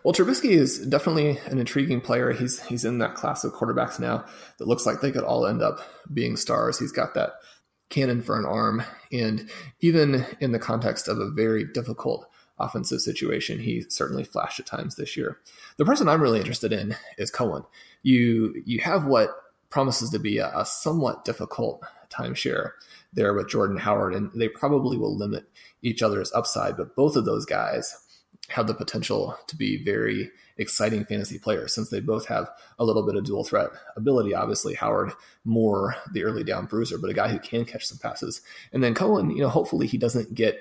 [0.03, 2.31] Well, Trubisky is definitely an intriguing player.
[2.31, 4.25] He's he's in that class of quarterbacks now
[4.57, 6.79] that looks like they could all end up being stars.
[6.79, 7.33] He's got that
[7.89, 9.47] cannon for an arm, and
[9.81, 12.25] even in the context of a very difficult
[12.57, 15.37] offensive situation, he certainly flashed at times this year.
[15.77, 17.65] The person I'm really interested in is Cohen.
[18.01, 19.29] You you have what
[19.69, 22.71] promises to be a, a somewhat difficult timeshare
[23.13, 25.45] there with Jordan Howard, and they probably will limit
[25.81, 26.77] each other's upside.
[26.77, 27.97] But both of those guys
[28.49, 33.05] have the potential to be very exciting fantasy players since they both have a little
[33.05, 34.33] bit of dual threat ability.
[34.33, 35.11] Obviously, Howard
[35.45, 38.41] more the early down bruiser, but a guy who can catch some passes.
[38.71, 40.59] And then Cohen, you know, hopefully he doesn't get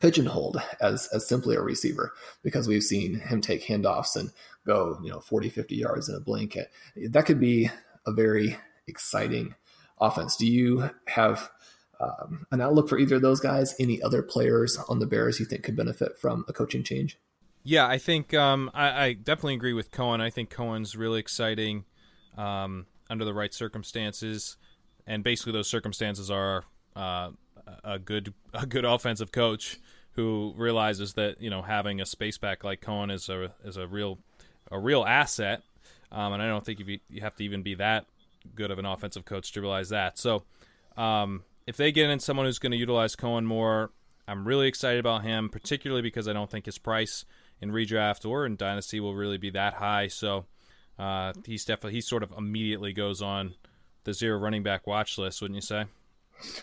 [0.00, 4.30] pigeonholed as as simply a receiver because we've seen him take handoffs and
[4.66, 6.70] go, you know, 40, 50 yards in a blanket.
[6.96, 7.70] That could be
[8.06, 9.54] a very exciting
[10.00, 10.36] offense.
[10.36, 11.50] Do you have
[12.00, 13.74] um, an outlook for either of those guys?
[13.78, 17.18] Any other players on the Bears you think could benefit from a coaching change?
[17.62, 20.20] Yeah, I think um, I, I, definitely agree with Cohen.
[20.20, 21.84] I think Cohen's really exciting
[22.36, 24.58] um, under the right circumstances,
[25.06, 27.30] and basically those circumstances are uh,
[27.82, 29.78] a good a good offensive coach
[30.12, 33.86] who realizes that you know having a space back like Cohen is a is a
[33.86, 34.18] real
[34.70, 35.62] a real asset.
[36.12, 38.06] Um, and I don't think you, you have to even be that
[38.54, 40.18] good of an offensive coach to realize that.
[40.18, 40.44] So,
[40.96, 43.90] um, if they get in someone who's going to utilize Cohen more,
[44.28, 47.24] I'm really excited about him, particularly because I don't think his price
[47.60, 50.08] in redraft or in dynasty will really be that high.
[50.08, 50.46] So,
[50.98, 53.54] uh, he's definitely he sort of immediately goes on
[54.04, 55.84] the zero running back watch list, wouldn't you say?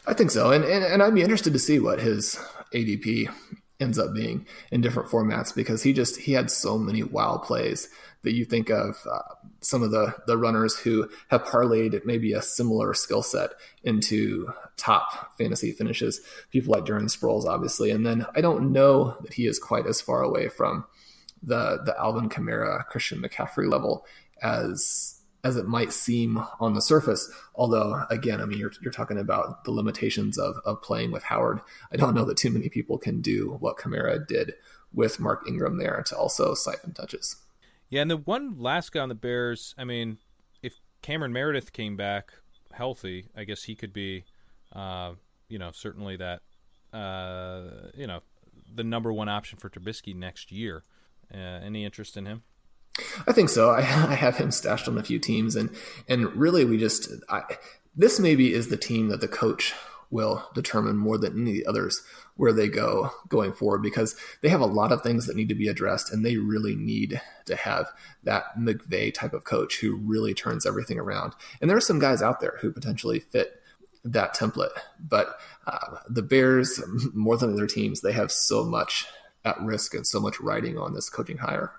[0.06, 2.38] I think so, and and, and I'd be interested to see what his
[2.74, 3.34] ADP
[3.82, 7.90] ends up being in different formats because he just he had so many wow plays
[8.24, 9.20] that you think of uh,
[9.62, 13.52] some of the the runners who have parlayed maybe a similar skill set
[13.84, 16.22] into top fantasy finishes.
[16.52, 17.92] People like Darren Sproles obviously.
[17.92, 20.86] And then I don't know that he is quite as far away from
[21.42, 24.06] the the Alvin Kamara Christian McCaffrey level
[24.42, 27.32] as as it might seem on the surface.
[27.56, 31.62] Although, again, I mean, you're, you're talking about the limitations of, of playing with Howard.
[31.92, 34.54] I don't know that too many people can do what Kamara did
[34.94, 37.38] with Mark Ingram there to also siphon touches.
[37.90, 40.18] Yeah, and the one last guy on the Bears, I mean,
[40.62, 42.32] if Cameron Meredith came back
[42.72, 44.26] healthy, I guess he could be,
[44.74, 45.14] uh,
[45.50, 46.42] you know, certainly that,
[46.94, 48.22] uh, you know,
[48.74, 50.84] the number one option for Trubisky next year.
[51.34, 52.44] Uh, any interest in him?
[53.28, 53.70] I think so.
[53.72, 55.70] I, I have him stashed on a few teams, and
[56.08, 57.44] and really, we just I,
[57.96, 59.74] this maybe is the team that the coach
[60.10, 62.02] will determine more than any others
[62.36, 65.56] where they go going forward because they have a lot of things that need to
[65.56, 67.88] be addressed, and they really need to have
[68.24, 71.34] that McVay type of coach who really turns everything around.
[71.60, 73.62] And there are some guys out there who potentially fit
[74.04, 75.38] that template, but
[75.68, 76.82] uh, the Bears,
[77.14, 79.06] more than other teams, they have so much
[79.46, 81.72] at risk and so much riding on this coaching hire.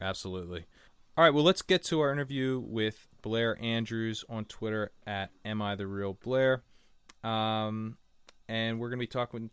[0.00, 0.66] Absolutely.
[1.16, 5.62] All right, well, let's get to our interview with Blair Andrews on Twitter at Am
[5.62, 6.62] I the Real Blair?
[7.24, 7.96] Um,
[8.48, 9.50] and we're going to be talking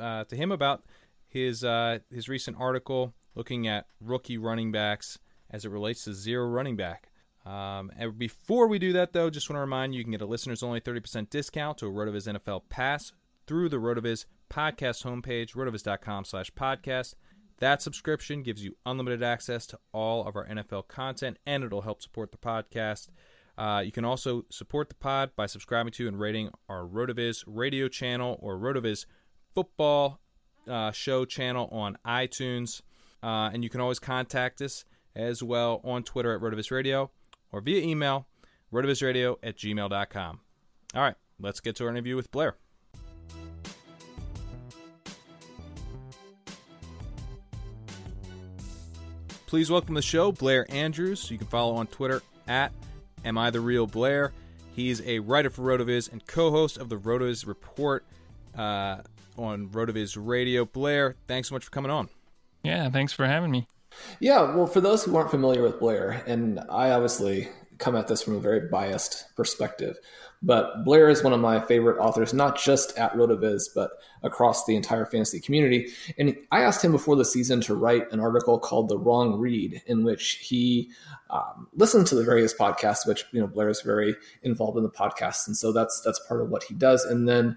[0.00, 0.84] uh, to him about
[1.26, 5.18] his uh, his recent article looking at rookie running backs
[5.50, 7.10] as it relates to zero running back.
[7.44, 10.20] Um, and before we do that, though, just want to remind you, you can get
[10.20, 13.12] a listeners only 30% discount to a RotoViz NFL Pass
[13.46, 17.14] through the RotoViz podcast homepage, rotoviz.com slash podcast.
[17.58, 22.02] That subscription gives you unlimited access to all of our NFL content, and it'll help
[22.02, 23.08] support the podcast.
[23.56, 27.88] Uh, you can also support the pod by subscribing to and rating our RotoViz radio
[27.88, 29.06] channel or RotoViz
[29.54, 30.20] football
[30.68, 32.82] uh, show channel on iTunes.
[33.22, 34.84] Uh, and you can always contact us
[35.14, 37.10] as well on Twitter at RotoViz Radio
[37.50, 38.26] or via email,
[38.70, 40.40] rotovizradio at gmail.com.
[40.94, 42.56] All right, let's get to our interview with Blair.
[49.46, 51.30] Please welcome to the show Blair Andrews.
[51.30, 52.72] You can follow on Twitter at
[53.24, 54.32] Am I the Real Blair.
[54.74, 58.04] He's a writer for RotoViz and co-host of the RotoViz Report
[58.58, 58.98] uh,
[59.38, 60.64] on RotoViz Radio.
[60.64, 62.08] Blair, thanks so much for coming on.
[62.64, 63.68] Yeah, thanks for having me.
[64.18, 67.48] Yeah, well, for those who aren't familiar with Blair, and I obviously
[67.78, 69.98] come at this from a very biased perspective.
[70.42, 73.90] But Blair is one of my favorite authors, not just at RotoViz, but
[74.22, 75.88] across the entire fantasy community.
[76.18, 79.82] And I asked him before the season to write an article called "The Wrong Read,"
[79.86, 80.90] in which he
[81.30, 83.06] um, listened to the various podcasts.
[83.06, 86.42] Which you know Blair is very involved in the podcasts, and so that's that's part
[86.42, 87.04] of what he does.
[87.04, 87.56] And then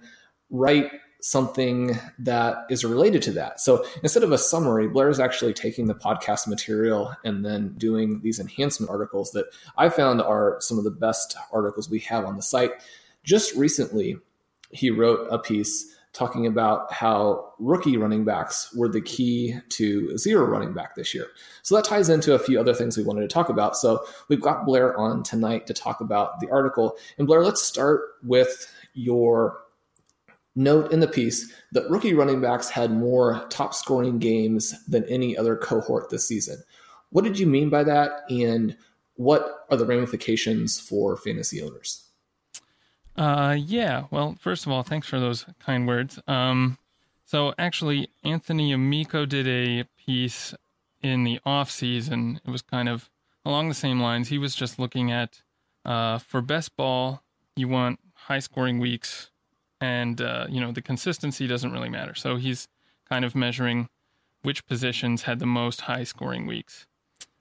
[0.50, 0.92] write
[1.22, 3.60] something that is related to that.
[3.60, 8.22] So instead of a summary, Blair is actually taking the podcast material and then doing
[8.24, 9.48] these enhancement articles that
[9.78, 12.72] I found are some of the best articles we have on the site.
[13.24, 14.18] Just recently,
[14.72, 20.46] he wrote a piece talking about how rookie running backs were the key to zero
[20.46, 21.28] running back this year.
[21.62, 23.76] So that ties into a few other things we wanted to talk about.
[23.76, 26.98] So we've got Blair on tonight to talk about the article.
[27.18, 29.60] And Blair, let's start with your
[30.56, 35.38] note in the piece that rookie running backs had more top scoring games than any
[35.38, 36.62] other cohort this season.
[37.12, 38.24] What did you mean by that?
[38.30, 38.78] And
[39.16, 42.06] what are the ramifications for fantasy owners?
[43.16, 44.06] Uh, yeah.
[44.12, 46.20] Well, first of all, thanks for those kind words.
[46.28, 46.78] Um,
[47.26, 50.54] so actually, Anthony Amico did a piece
[51.02, 52.40] in the off season.
[52.46, 53.10] It was kind of
[53.46, 54.30] along the same lines.
[54.30, 55.42] He was just looking at
[55.86, 57.24] uh, for best ball,
[57.56, 59.32] you want high scoring weeks
[59.82, 62.16] and uh, you know the consistency doesn't really matter.
[62.16, 62.68] So he's
[63.08, 63.90] kind of measuring
[64.42, 66.86] which positions had the most high scoring weeks.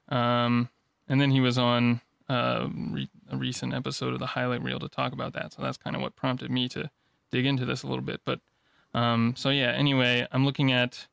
[0.09, 0.69] Um,
[1.07, 4.89] and then he was on uh, re- a recent episode of the highlight reel to
[4.89, 5.53] talk about that.
[5.53, 6.89] So that's kind of what prompted me to
[7.31, 8.21] dig into this a little bit.
[8.25, 8.39] But
[8.93, 11.07] um, so yeah, anyway, I'm looking at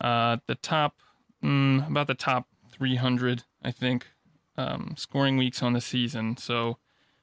[0.00, 0.96] uh, the top,
[1.42, 4.06] mm, about the top 300, I think,
[4.56, 6.36] um, scoring weeks on the season.
[6.36, 6.78] So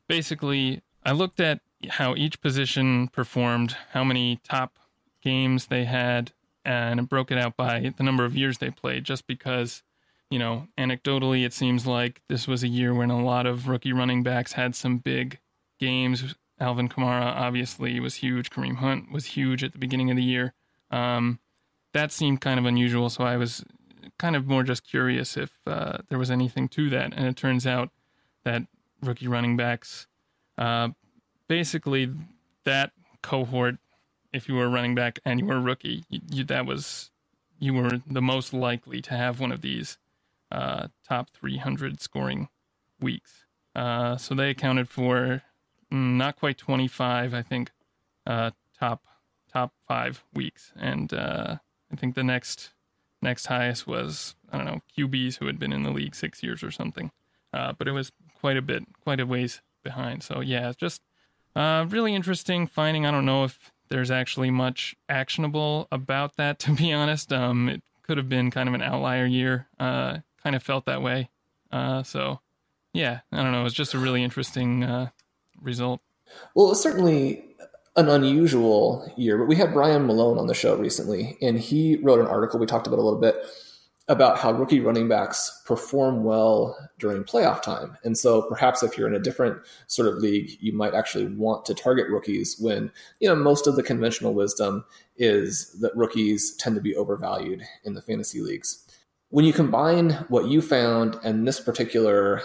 [0.08, 4.78] basically, I looked at how each position performed, how many top
[5.22, 6.32] games they had,
[6.66, 9.82] and broke it out by the number of years they played, just because,
[10.30, 13.94] you know, anecdotally, it seems like this was a year when a lot of rookie
[13.94, 15.40] running backs had some big
[15.80, 16.36] games.
[16.60, 18.50] Alvin Kamara obviously was huge.
[18.50, 20.54] Kareem Hunt was huge at the beginning of the year.
[20.92, 21.40] Um,
[21.94, 23.64] that seemed kind of unusual, so I was
[24.18, 27.14] kind of more just curious if uh, there was anything to that.
[27.16, 27.90] And it turns out
[28.44, 28.64] that
[29.02, 30.08] rookie running backs
[30.58, 30.90] uh,
[31.50, 32.10] basically
[32.64, 33.76] that cohort,
[34.32, 37.12] if you were running back and you were a rookie, you, you, that was
[37.60, 39.98] you were the most likely to have one of these
[40.50, 42.48] uh, top 300 scoring
[43.02, 43.46] weeks.
[43.76, 45.42] Uh, so they accounted for
[45.92, 47.72] mm, not quite 25, I think,
[48.26, 49.04] uh, top
[49.52, 51.58] top five weeks, and uh,
[51.92, 52.72] I think the next
[53.22, 56.64] next highest was I don't know QBs who had been in the league six years
[56.64, 57.12] or something,
[57.52, 60.22] uh, but it was quite a bit, quite a ways behind.
[60.24, 61.02] So yeah, just
[61.60, 63.06] uh, really interesting finding.
[63.06, 67.34] I don't know if there's actually much actionable about that, to be honest.
[67.34, 69.68] Um, it could have been kind of an outlier year.
[69.80, 71.30] Uh, kind of felt that way.
[71.70, 72.40] Uh, so
[72.94, 73.62] yeah, I don't know.
[73.62, 75.10] It was just a really interesting uh,
[75.62, 76.02] result.
[76.56, 77.44] Well, it was certainly
[77.96, 82.20] an unusual year, but we had Brian Malone on the show recently, and he wrote
[82.20, 83.36] an article we talked about a little bit
[84.10, 87.96] about how rookie running backs perform well during playoff time.
[88.04, 91.64] And so perhaps if you're in a different sort of league, you might actually want
[91.66, 94.84] to target rookies when, you know, most of the conventional wisdom
[95.16, 98.84] is that rookies tend to be overvalued in the fantasy leagues.
[99.30, 102.42] When you combine what you found and this particular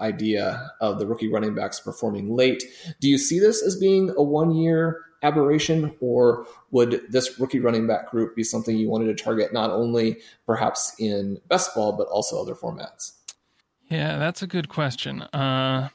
[0.00, 2.62] idea of the rookie running backs performing late.
[3.00, 7.86] Do you see this as being a one year aberration, or would this rookie running
[7.86, 12.06] back group be something you wanted to target not only perhaps in best ball, but
[12.08, 13.12] also other formats?
[13.88, 15.22] Yeah, that's a good question.
[15.22, 15.88] Uh,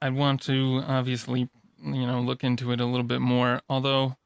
[0.00, 1.48] I'd want to obviously,
[1.82, 3.60] you know, look into it a little bit more.
[3.68, 4.16] Although,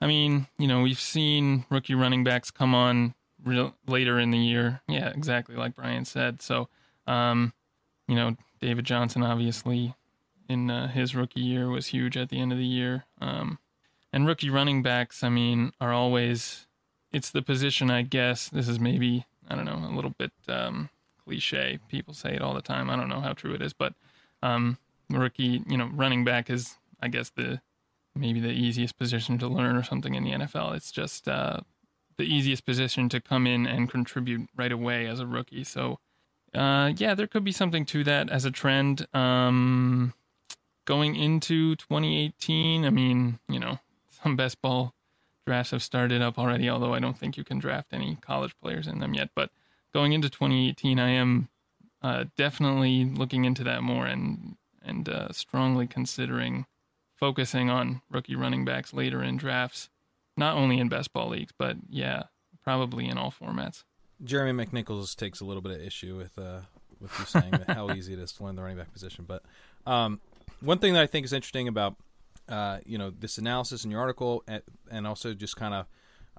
[0.00, 4.38] I mean, you know, we've seen rookie running backs come on real, later in the
[4.38, 4.80] year.
[4.88, 6.42] Yeah, exactly like Brian said.
[6.42, 6.68] So,
[7.06, 7.52] um,
[8.08, 9.94] you know, David Johnson, obviously,
[10.48, 13.04] in uh, his rookie year was huge at the end of the year.
[13.20, 13.58] Um,
[14.12, 16.66] and rookie running backs, I mean, are always,
[17.12, 18.48] it's the position, I guess.
[18.48, 20.90] This is maybe, I don't know, a little bit um,
[21.24, 21.78] cliche.
[21.88, 22.90] People say it all the time.
[22.90, 23.94] I don't know how true it is, but
[24.42, 27.60] um, rookie, you know, running back is, I guess, the
[28.14, 30.76] maybe the easiest position to learn or something in the NFL.
[30.76, 31.60] It's just uh,
[32.18, 35.64] the easiest position to come in and contribute right away as a rookie.
[35.64, 35.98] So,
[36.54, 39.06] uh, yeah, there could be something to that as a trend.
[39.14, 40.12] Um,
[40.84, 43.78] going into 2018, I mean, you know,
[44.22, 44.94] some best ball
[45.46, 48.86] drafts have started up already, although I don't think you can draft any college players
[48.86, 49.30] in them yet.
[49.34, 49.50] But
[49.92, 51.48] going into 2018, I am
[52.02, 56.66] uh, definitely looking into that more and and uh, strongly considering
[57.14, 59.88] focusing on rookie running backs later in drafts,
[60.36, 62.24] not only in best ball leagues, but yeah,
[62.64, 63.84] probably in all formats.
[64.24, 66.60] Jeremy McNichols takes a little bit of issue with uh,
[67.00, 69.24] with you saying that how easy it is to learn the running back position.
[69.26, 69.42] But
[69.86, 70.20] um,
[70.60, 71.96] one thing that I think is interesting about
[72.48, 75.86] uh, you know this analysis in your article, and, and also just kind of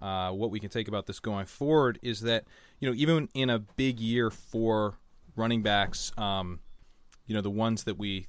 [0.01, 2.45] uh, what we can take about this going forward is that
[2.79, 4.95] you know even in a big year for
[5.35, 6.59] running backs, um,
[7.25, 8.27] you know the ones that we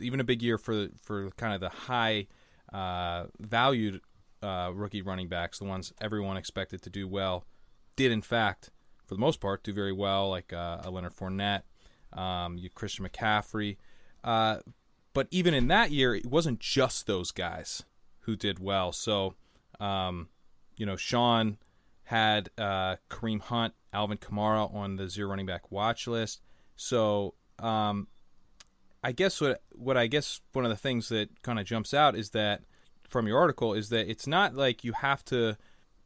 [0.00, 2.26] even a big year for for kind of the high
[2.72, 4.00] uh, valued
[4.42, 7.44] uh, rookie running backs, the ones everyone expected to do well,
[7.96, 8.70] did in fact
[9.06, 11.62] for the most part, do very well, like uh, Leonard Fournette,
[12.12, 13.76] um, you Christian McCaffrey.
[15.16, 17.84] But even in that year, it wasn't just those guys
[18.20, 18.92] who did well.
[18.92, 19.32] So,
[19.80, 20.28] um,
[20.76, 21.56] you know, Shawn
[22.02, 26.42] had uh, Kareem Hunt, Alvin Kamara on the zero running back watch list.
[26.76, 28.08] So, um,
[29.02, 32.14] I guess what what I guess one of the things that kind of jumps out
[32.14, 32.64] is that
[33.08, 35.56] from your article is that it's not like you have to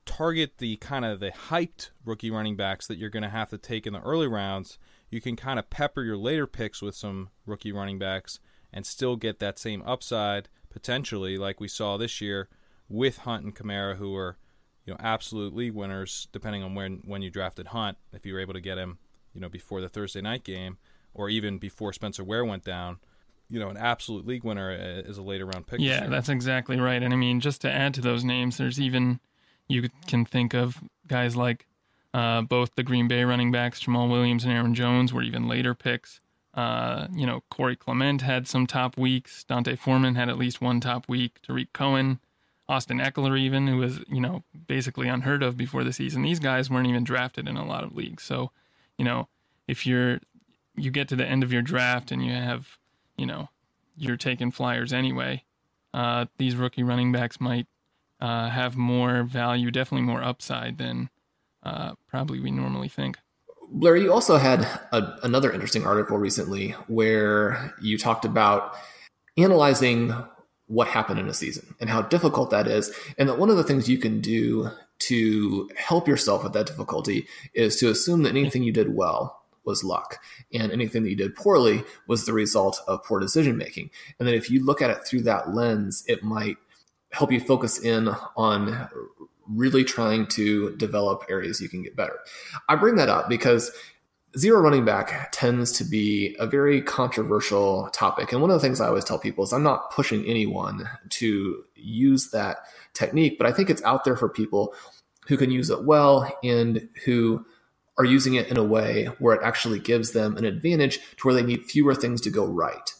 [0.07, 3.59] target the kind of the hyped rookie running backs that you're going to have to
[3.59, 4.79] take in the early rounds,
[5.11, 8.39] you can kind of pepper your later picks with some rookie running backs
[8.73, 12.49] and still get that same upside potentially, like we saw this year
[12.89, 14.37] with Hunt and Kamara, who were
[14.85, 17.99] you know absolute league winners depending on when when you drafted Hunt.
[18.12, 18.99] If you were able to get him,
[19.35, 20.79] you know, before the Thursday night game
[21.14, 22.99] or even before Spencer Ware went down,
[23.49, 25.81] you know, an absolute league winner is a later round pick.
[25.81, 27.03] Yeah, that's exactly right.
[27.03, 29.21] And I mean, just to add to those names, there's even
[29.68, 31.66] you can think of guys like
[32.14, 35.75] uh, both the Green Bay running backs, Jamaal Williams and Aaron Jones, were even later
[35.75, 36.21] picks.
[36.53, 39.45] Uh, you know, Corey Clement had some top weeks.
[39.45, 41.41] D'Onta Foreman had at least one top week.
[41.43, 42.19] Tarik Cohen,
[42.69, 46.23] Austin Ekeler, even, who was, you know, basically unheard of before the season.
[46.23, 48.25] These guys weren't even drafted in a lot of leagues.
[48.25, 48.51] So,
[48.99, 49.29] you know,
[49.69, 50.21] if you're,
[50.75, 52.79] you get to the end of your draft and you have,
[53.17, 53.49] you know,
[53.97, 55.45] you're taking flyers anyway,
[55.95, 57.67] uh, these rookie running backs might
[58.21, 61.11] uh, have more value, definitely more upside than
[61.63, 63.19] uh, probably we normally think.
[63.73, 64.62] Blair, you also had
[64.93, 68.75] a, another interesting article recently where you talked about
[69.37, 70.12] analyzing
[70.66, 72.93] what happened in a season and how difficult that is.
[73.16, 77.27] And that one of the things you can do to help yourself with that difficulty
[77.55, 80.18] is to assume that anything you did well was luck
[80.53, 83.91] and anything that you did poorly was the result of poor decision making.
[84.18, 86.57] And then if you look at it through that lens, it might
[87.12, 88.89] help you focus in on
[89.55, 92.19] really trying to develop areas you can get better.
[92.69, 93.71] I bring that up because
[94.39, 98.33] zero running back tends to be a very controversial topic.
[98.33, 101.65] And one of the things I always tell people is I'm not pushing anyone to
[101.75, 102.59] use that
[102.95, 104.75] technique, but I think it's out there for people
[105.27, 107.45] who can use it well and who
[107.99, 111.35] are using it in a way where it actually gives them an advantage to where
[111.35, 112.95] they need fewer things to go right.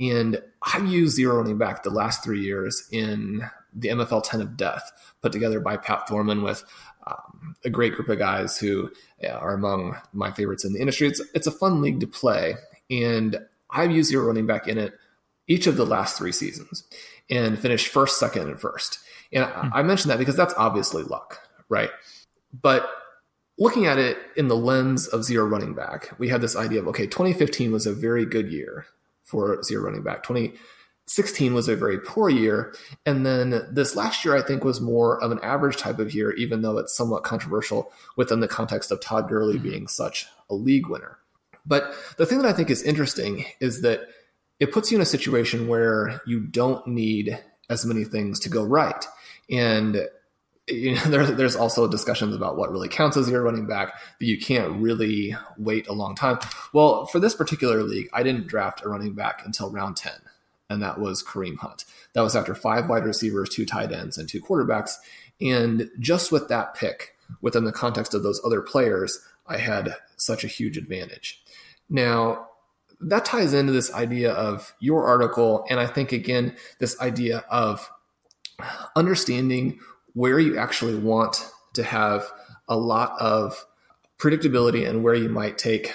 [0.00, 4.56] And I've used zero running back the last three years in the MFL 10 of
[4.56, 4.90] death,
[5.22, 6.64] put together by Pat Thorman with
[7.06, 8.90] um, a great group of guys who
[9.28, 11.08] are among my favorites in the industry.
[11.08, 12.54] It's, it's a fun league to play.
[12.90, 13.38] And
[13.70, 14.94] I've used zero running back in it
[15.46, 16.84] each of the last three seasons
[17.30, 18.98] and finished first, second, and first.
[19.32, 19.74] And mm-hmm.
[19.74, 21.90] I, I mentioned that because that's obviously luck, right?
[22.62, 22.88] But
[23.58, 26.88] looking at it in the lens of zero running back, we had this idea of
[26.88, 28.86] okay, 2015 was a very good year
[29.24, 30.22] for zero running back.
[31.06, 32.74] 2016 was a very poor year.
[33.04, 36.32] And then this last year, I think, was more of an average type of year,
[36.32, 39.68] even though it's somewhat controversial within the context of Todd Gurley mm-hmm.
[39.68, 41.18] being such a league winner.
[41.66, 44.08] But the thing that I think is interesting is that
[44.60, 47.38] it puts you in a situation where you don't need
[47.68, 49.06] as many things to go right.
[49.50, 50.08] And
[50.68, 54.26] you know, there's there's also discussions about what really counts as your running back that
[54.26, 56.38] you can't really wait a long time.
[56.72, 60.18] Well, for this particular league, I didn't draft a running back until round ten,
[60.70, 61.84] and that was Kareem Hunt.
[62.14, 64.92] That was after five wide receivers, two tight ends, and two quarterbacks.
[65.40, 70.44] And just with that pick, within the context of those other players, I had such
[70.44, 71.42] a huge advantage.
[71.88, 72.48] Now,
[73.00, 77.90] that ties into this idea of your article, and I think again this idea of
[78.96, 79.80] understanding
[80.14, 82.30] where you actually want to have
[82.68, 83.66] a lot of
[84.18, 85.92] predictability and where you might take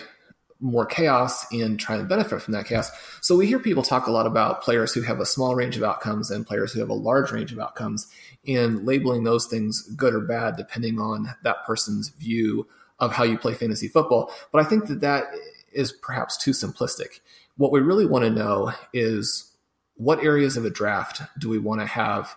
[0.59, 2.91] more chaos and try and benefit from that chaos.
[3.21, 5.83] So we hear people talk a lot about players who have a small range of
[5.83, 8.07] outcomes and players who have a large range of outcomes
[8.45, 12.67] and labeling those things good or bad depending on that person's view
[12.99, 14.33] of how you play fantasy football.
[14.51, 15.25] But I think that that
[15.71, 17.21] is perhaps too simplistic.
[17.55, 19.55] What we really want to know is
[19.95, 22.35] what areas of a draft do we want to have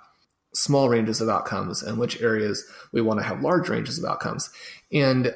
[0.55, 4.51] small ranges of outcomes and which areas we want to have large ranges of outcomes.
[4.93, 5.35] And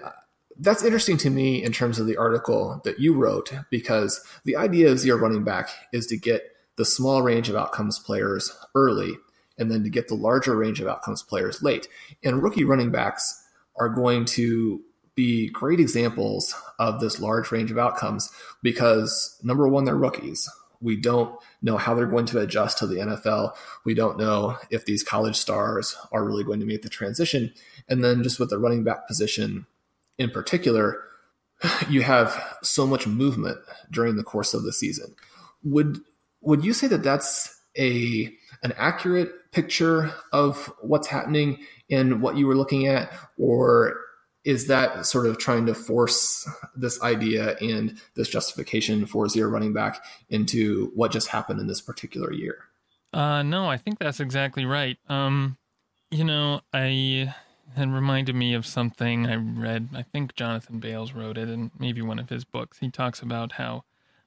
[0.59, 4.91] that's interesting to me in terms of the article that you wrote, because the idea
[4.91, 6.43] of zero running back is to get
[6.77, 9.15] the small range of outcomes players early
[9.59, 11.89] and then to get the larger range of outcomes players late.
[12.23, 13.45] And rookie running backs
[13.77, 14.83] are going to
[15.15, 18.31] be great examples of this large range of outcomes
[18.63, 20.49] because number one, they're rookies.
[20.81, 23.55] We don't know how they're going to adjust to the NFL.
[23.87, 27.55] We don't know if these college stars are really going to make the transition.
[27.89, 29.67] And then just with the running back position
[30.19, 31.03] in particular,
[31.89, 33.59] you have so much movement
[33.91, 35.15] during the course of the season.
[35.63, 35.99] Would
[36.41, 41.59] would you say that that's a an accurate picture of what's happening
[41.89, 43.99] in what you were looking at, or
[44.45, 49.73] is that sort of trying to force this idea and this justification for zero running
[49.73, 52.59] back into what just happened in this particular year?
[53.13, 54.99] Uh, no, I think that's exactly right.
[55.09, 55.57] Um,
[56.11, 57.35] you know, I
[57.75, 59.89] had reminded me of something I read.
[59.95, 62.79] I think Jonathan Bales wrote it, and maybe one of his books.
[62.79, 63.85] He talks about how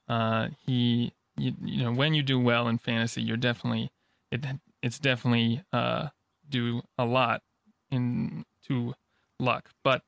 [0.08, 3.90] uh, he, you, you know, when you do well in fantasy, you're definitely
[4.30, 4.44] it.
[4.82, 6.08] It's definitely uh,
[6.48, 7.42] do a lot
[7.90, 8.94] in to
[9.38, 10.02] luck, but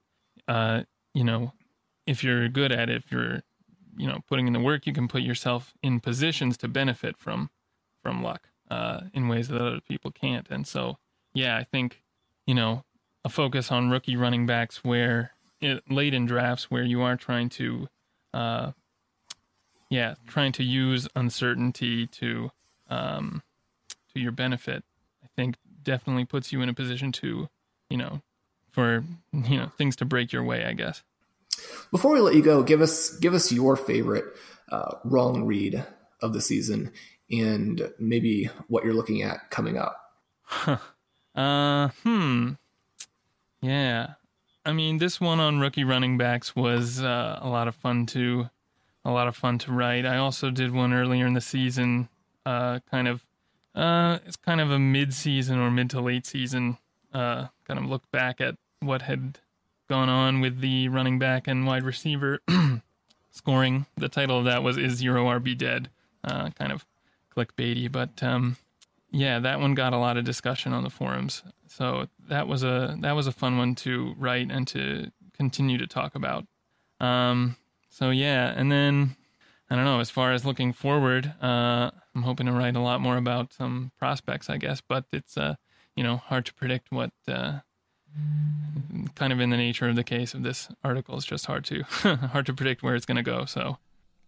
[0.48, 0.82] uh,
[1.14, 1.52] you know,
[2.06, 3.42] if you're good at it, if you're,
[3.96, 7.50] you know, putting in the work, you can put yourself in positions to benefit from
[8.02, 10.48] from luck uh, in ways that other people can't.
[10.50, 10.98] And so,
[11.34, 12.02] yeah, I think,
[12.46, 12.84] you know,
[13.24, 17.48] a focus on rookie running backs where it, late in drafts where you are trying
[17.50, 17.88] to,
[18.34, 18.72] uh,
[19.90, 22.50] yeah, trying to use uncertainty to
[22.90, 23.42] um,
[24.12, 24.84] to your benefit.
[25.22, 27.48] I think definitely puts you in a position to,
[27.88, 28.22] you know,
[28.70, 31.02] for you know things to break your way, I guess.
[31.90, 34.24] Before we let you go, give us give us your favorite
[34.70, 35.84] uh, wrong read
[36.20, 36.92] of the season
[37.30, 39.96] and maybe what you're looking at coming up.
[40.42, 40.78] Huh.
[41.34, 42.50] Uh, hmm.
[43.62, 44.14] Yeah.
[44.66, 48.50] I mean, this one on rookie running backs was uh, a lot of fun to,
[49.04, 50.04] a lot of fun to write.
[50.04, 52.08] I also did one earlier in the season,
[52.44, 53.24] uh, kind of,
[53.74, 56.78] uh, it's kind of a mid-season or mid to late season,
[57.14, 59.38] uh, kind of look back at what had
[59.88, 62.40] gone on with the running back and wide receiver
[63.30, 63.86] scoring.
[63.96, 65.90] The title of that was "Is Zero RB Dead?"
[66.24, 66.84] Uh, kind of
[67.34, 68.56] clickbaity, but um,
[69.12, 71.42] yeah, that one got a lot of discussion on the forums.
[71.68, 75.86] So that was a that was a fun one to write and to continue to
[75.86, 76.46] talk about.
[76.98, 77.56] Um,
[77.90, 79.16] so yeah, and then
[79.68, 80.00] I don't know.
[80.00, 83.92] As far as looking forward, uh, I'm hoping to write a lot more about some
[83.98, 84.80] prospects, I guess.
[84.80, 85.56] But it's uh,
[85.94, 87.60] you know hard to predict what uh,
[89.14, 91.82] kind of in the nature of the case of this article, it's just hard to
[92.32, 93.44] hard to predict where it's going to go.
[93.44, 93.76] So.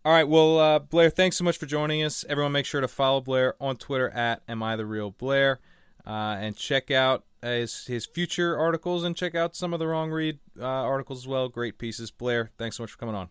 [0.05, 2.27] All right, well, uh, Blair, thanks so much for joining us.
[2.29, 5.61] Everyone, make sure to follow Blair on Twitter at Am I the Real Blair,
[6.07, 10.11] uh, and check out his his future articles and check out some of the wrong
[10.11, 11.49] read uh, articles as well.
[11.49, 12.51] Great pieces, Blair.
[12.59, 13.29] Thanks so much for coming on.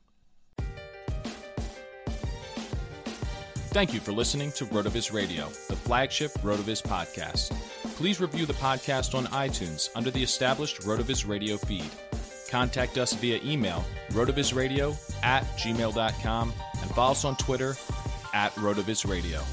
[3.74, 7.51] Thank you for listening to RotoViz Radio, the flagship RotoViz podcast.
[7.95, 11.89] Please review the podcast on iTunes under the established RotoViz Radio feed.
[12.54, 17.76] Contact us via email, rotovizradio at gmail.com, and follow us on Twitter
[18.36, 19.43] at rotovizradio.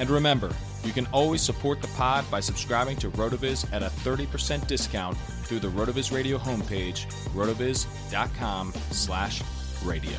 [0.00, 4.66] And remember, you can always support the pod by subscribing to RotoViz at a 30%
[4.66, 9.40] discount through the RotoViz Radio homepage, rotoviz.com slash
[9.84, 10.18] radio.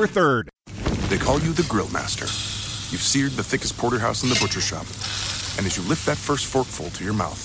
[0.07, 0.49] 3rd.
[1.09, 2.25] They call you the Grill Master.
[2.91, 4.85] You've seared the thickest porterhouse in the butcher shop.
[5.57, 7.41] And as you lift that first forkful to your mouth,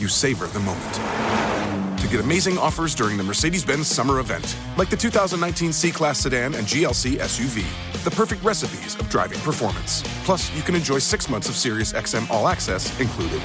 [0.00, 1.98] you savor the moment.
[2.00, 6.20] To get amazing offers during the Mercedes Benz summer event, like the 2019 C Class
[6.20, 7.64] sedan and GLC SUV,
[8.04, 10.02] the perfect recipes of driving performance.
[10.24, 13.42] Plus, you can enjoy six months of Sirius XM All Access included.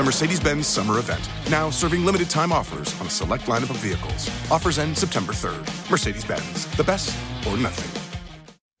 [0.00, 3.76] The Mercedes Benz summer event, now serving limited time offers on a select lineup of
[3.76, 4.30] vehicles.
[4.50, 5.90] Offers end September 3rd.
[5.90, 7.14] Mercedes Benz, the best
[7.46, 8.00] or nothing.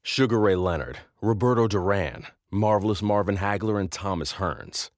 [0.02, 4.88] Sugar Ray Leonard, Roberto Duran, Marvelous Marvin Hagler, and Thomas Hearns.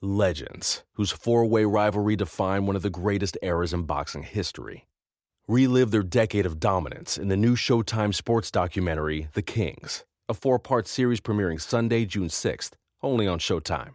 [0.00, 4.86] Legends, whose four way rivalry defined one of the greatest eras in boxing history.
[5.48, 10.60] Relive their decade of dominance in the new Showtime sports documentary, The Kings, a four
[10.60, 13.94] part series premiering Sunday, June 6th, only on Showtime.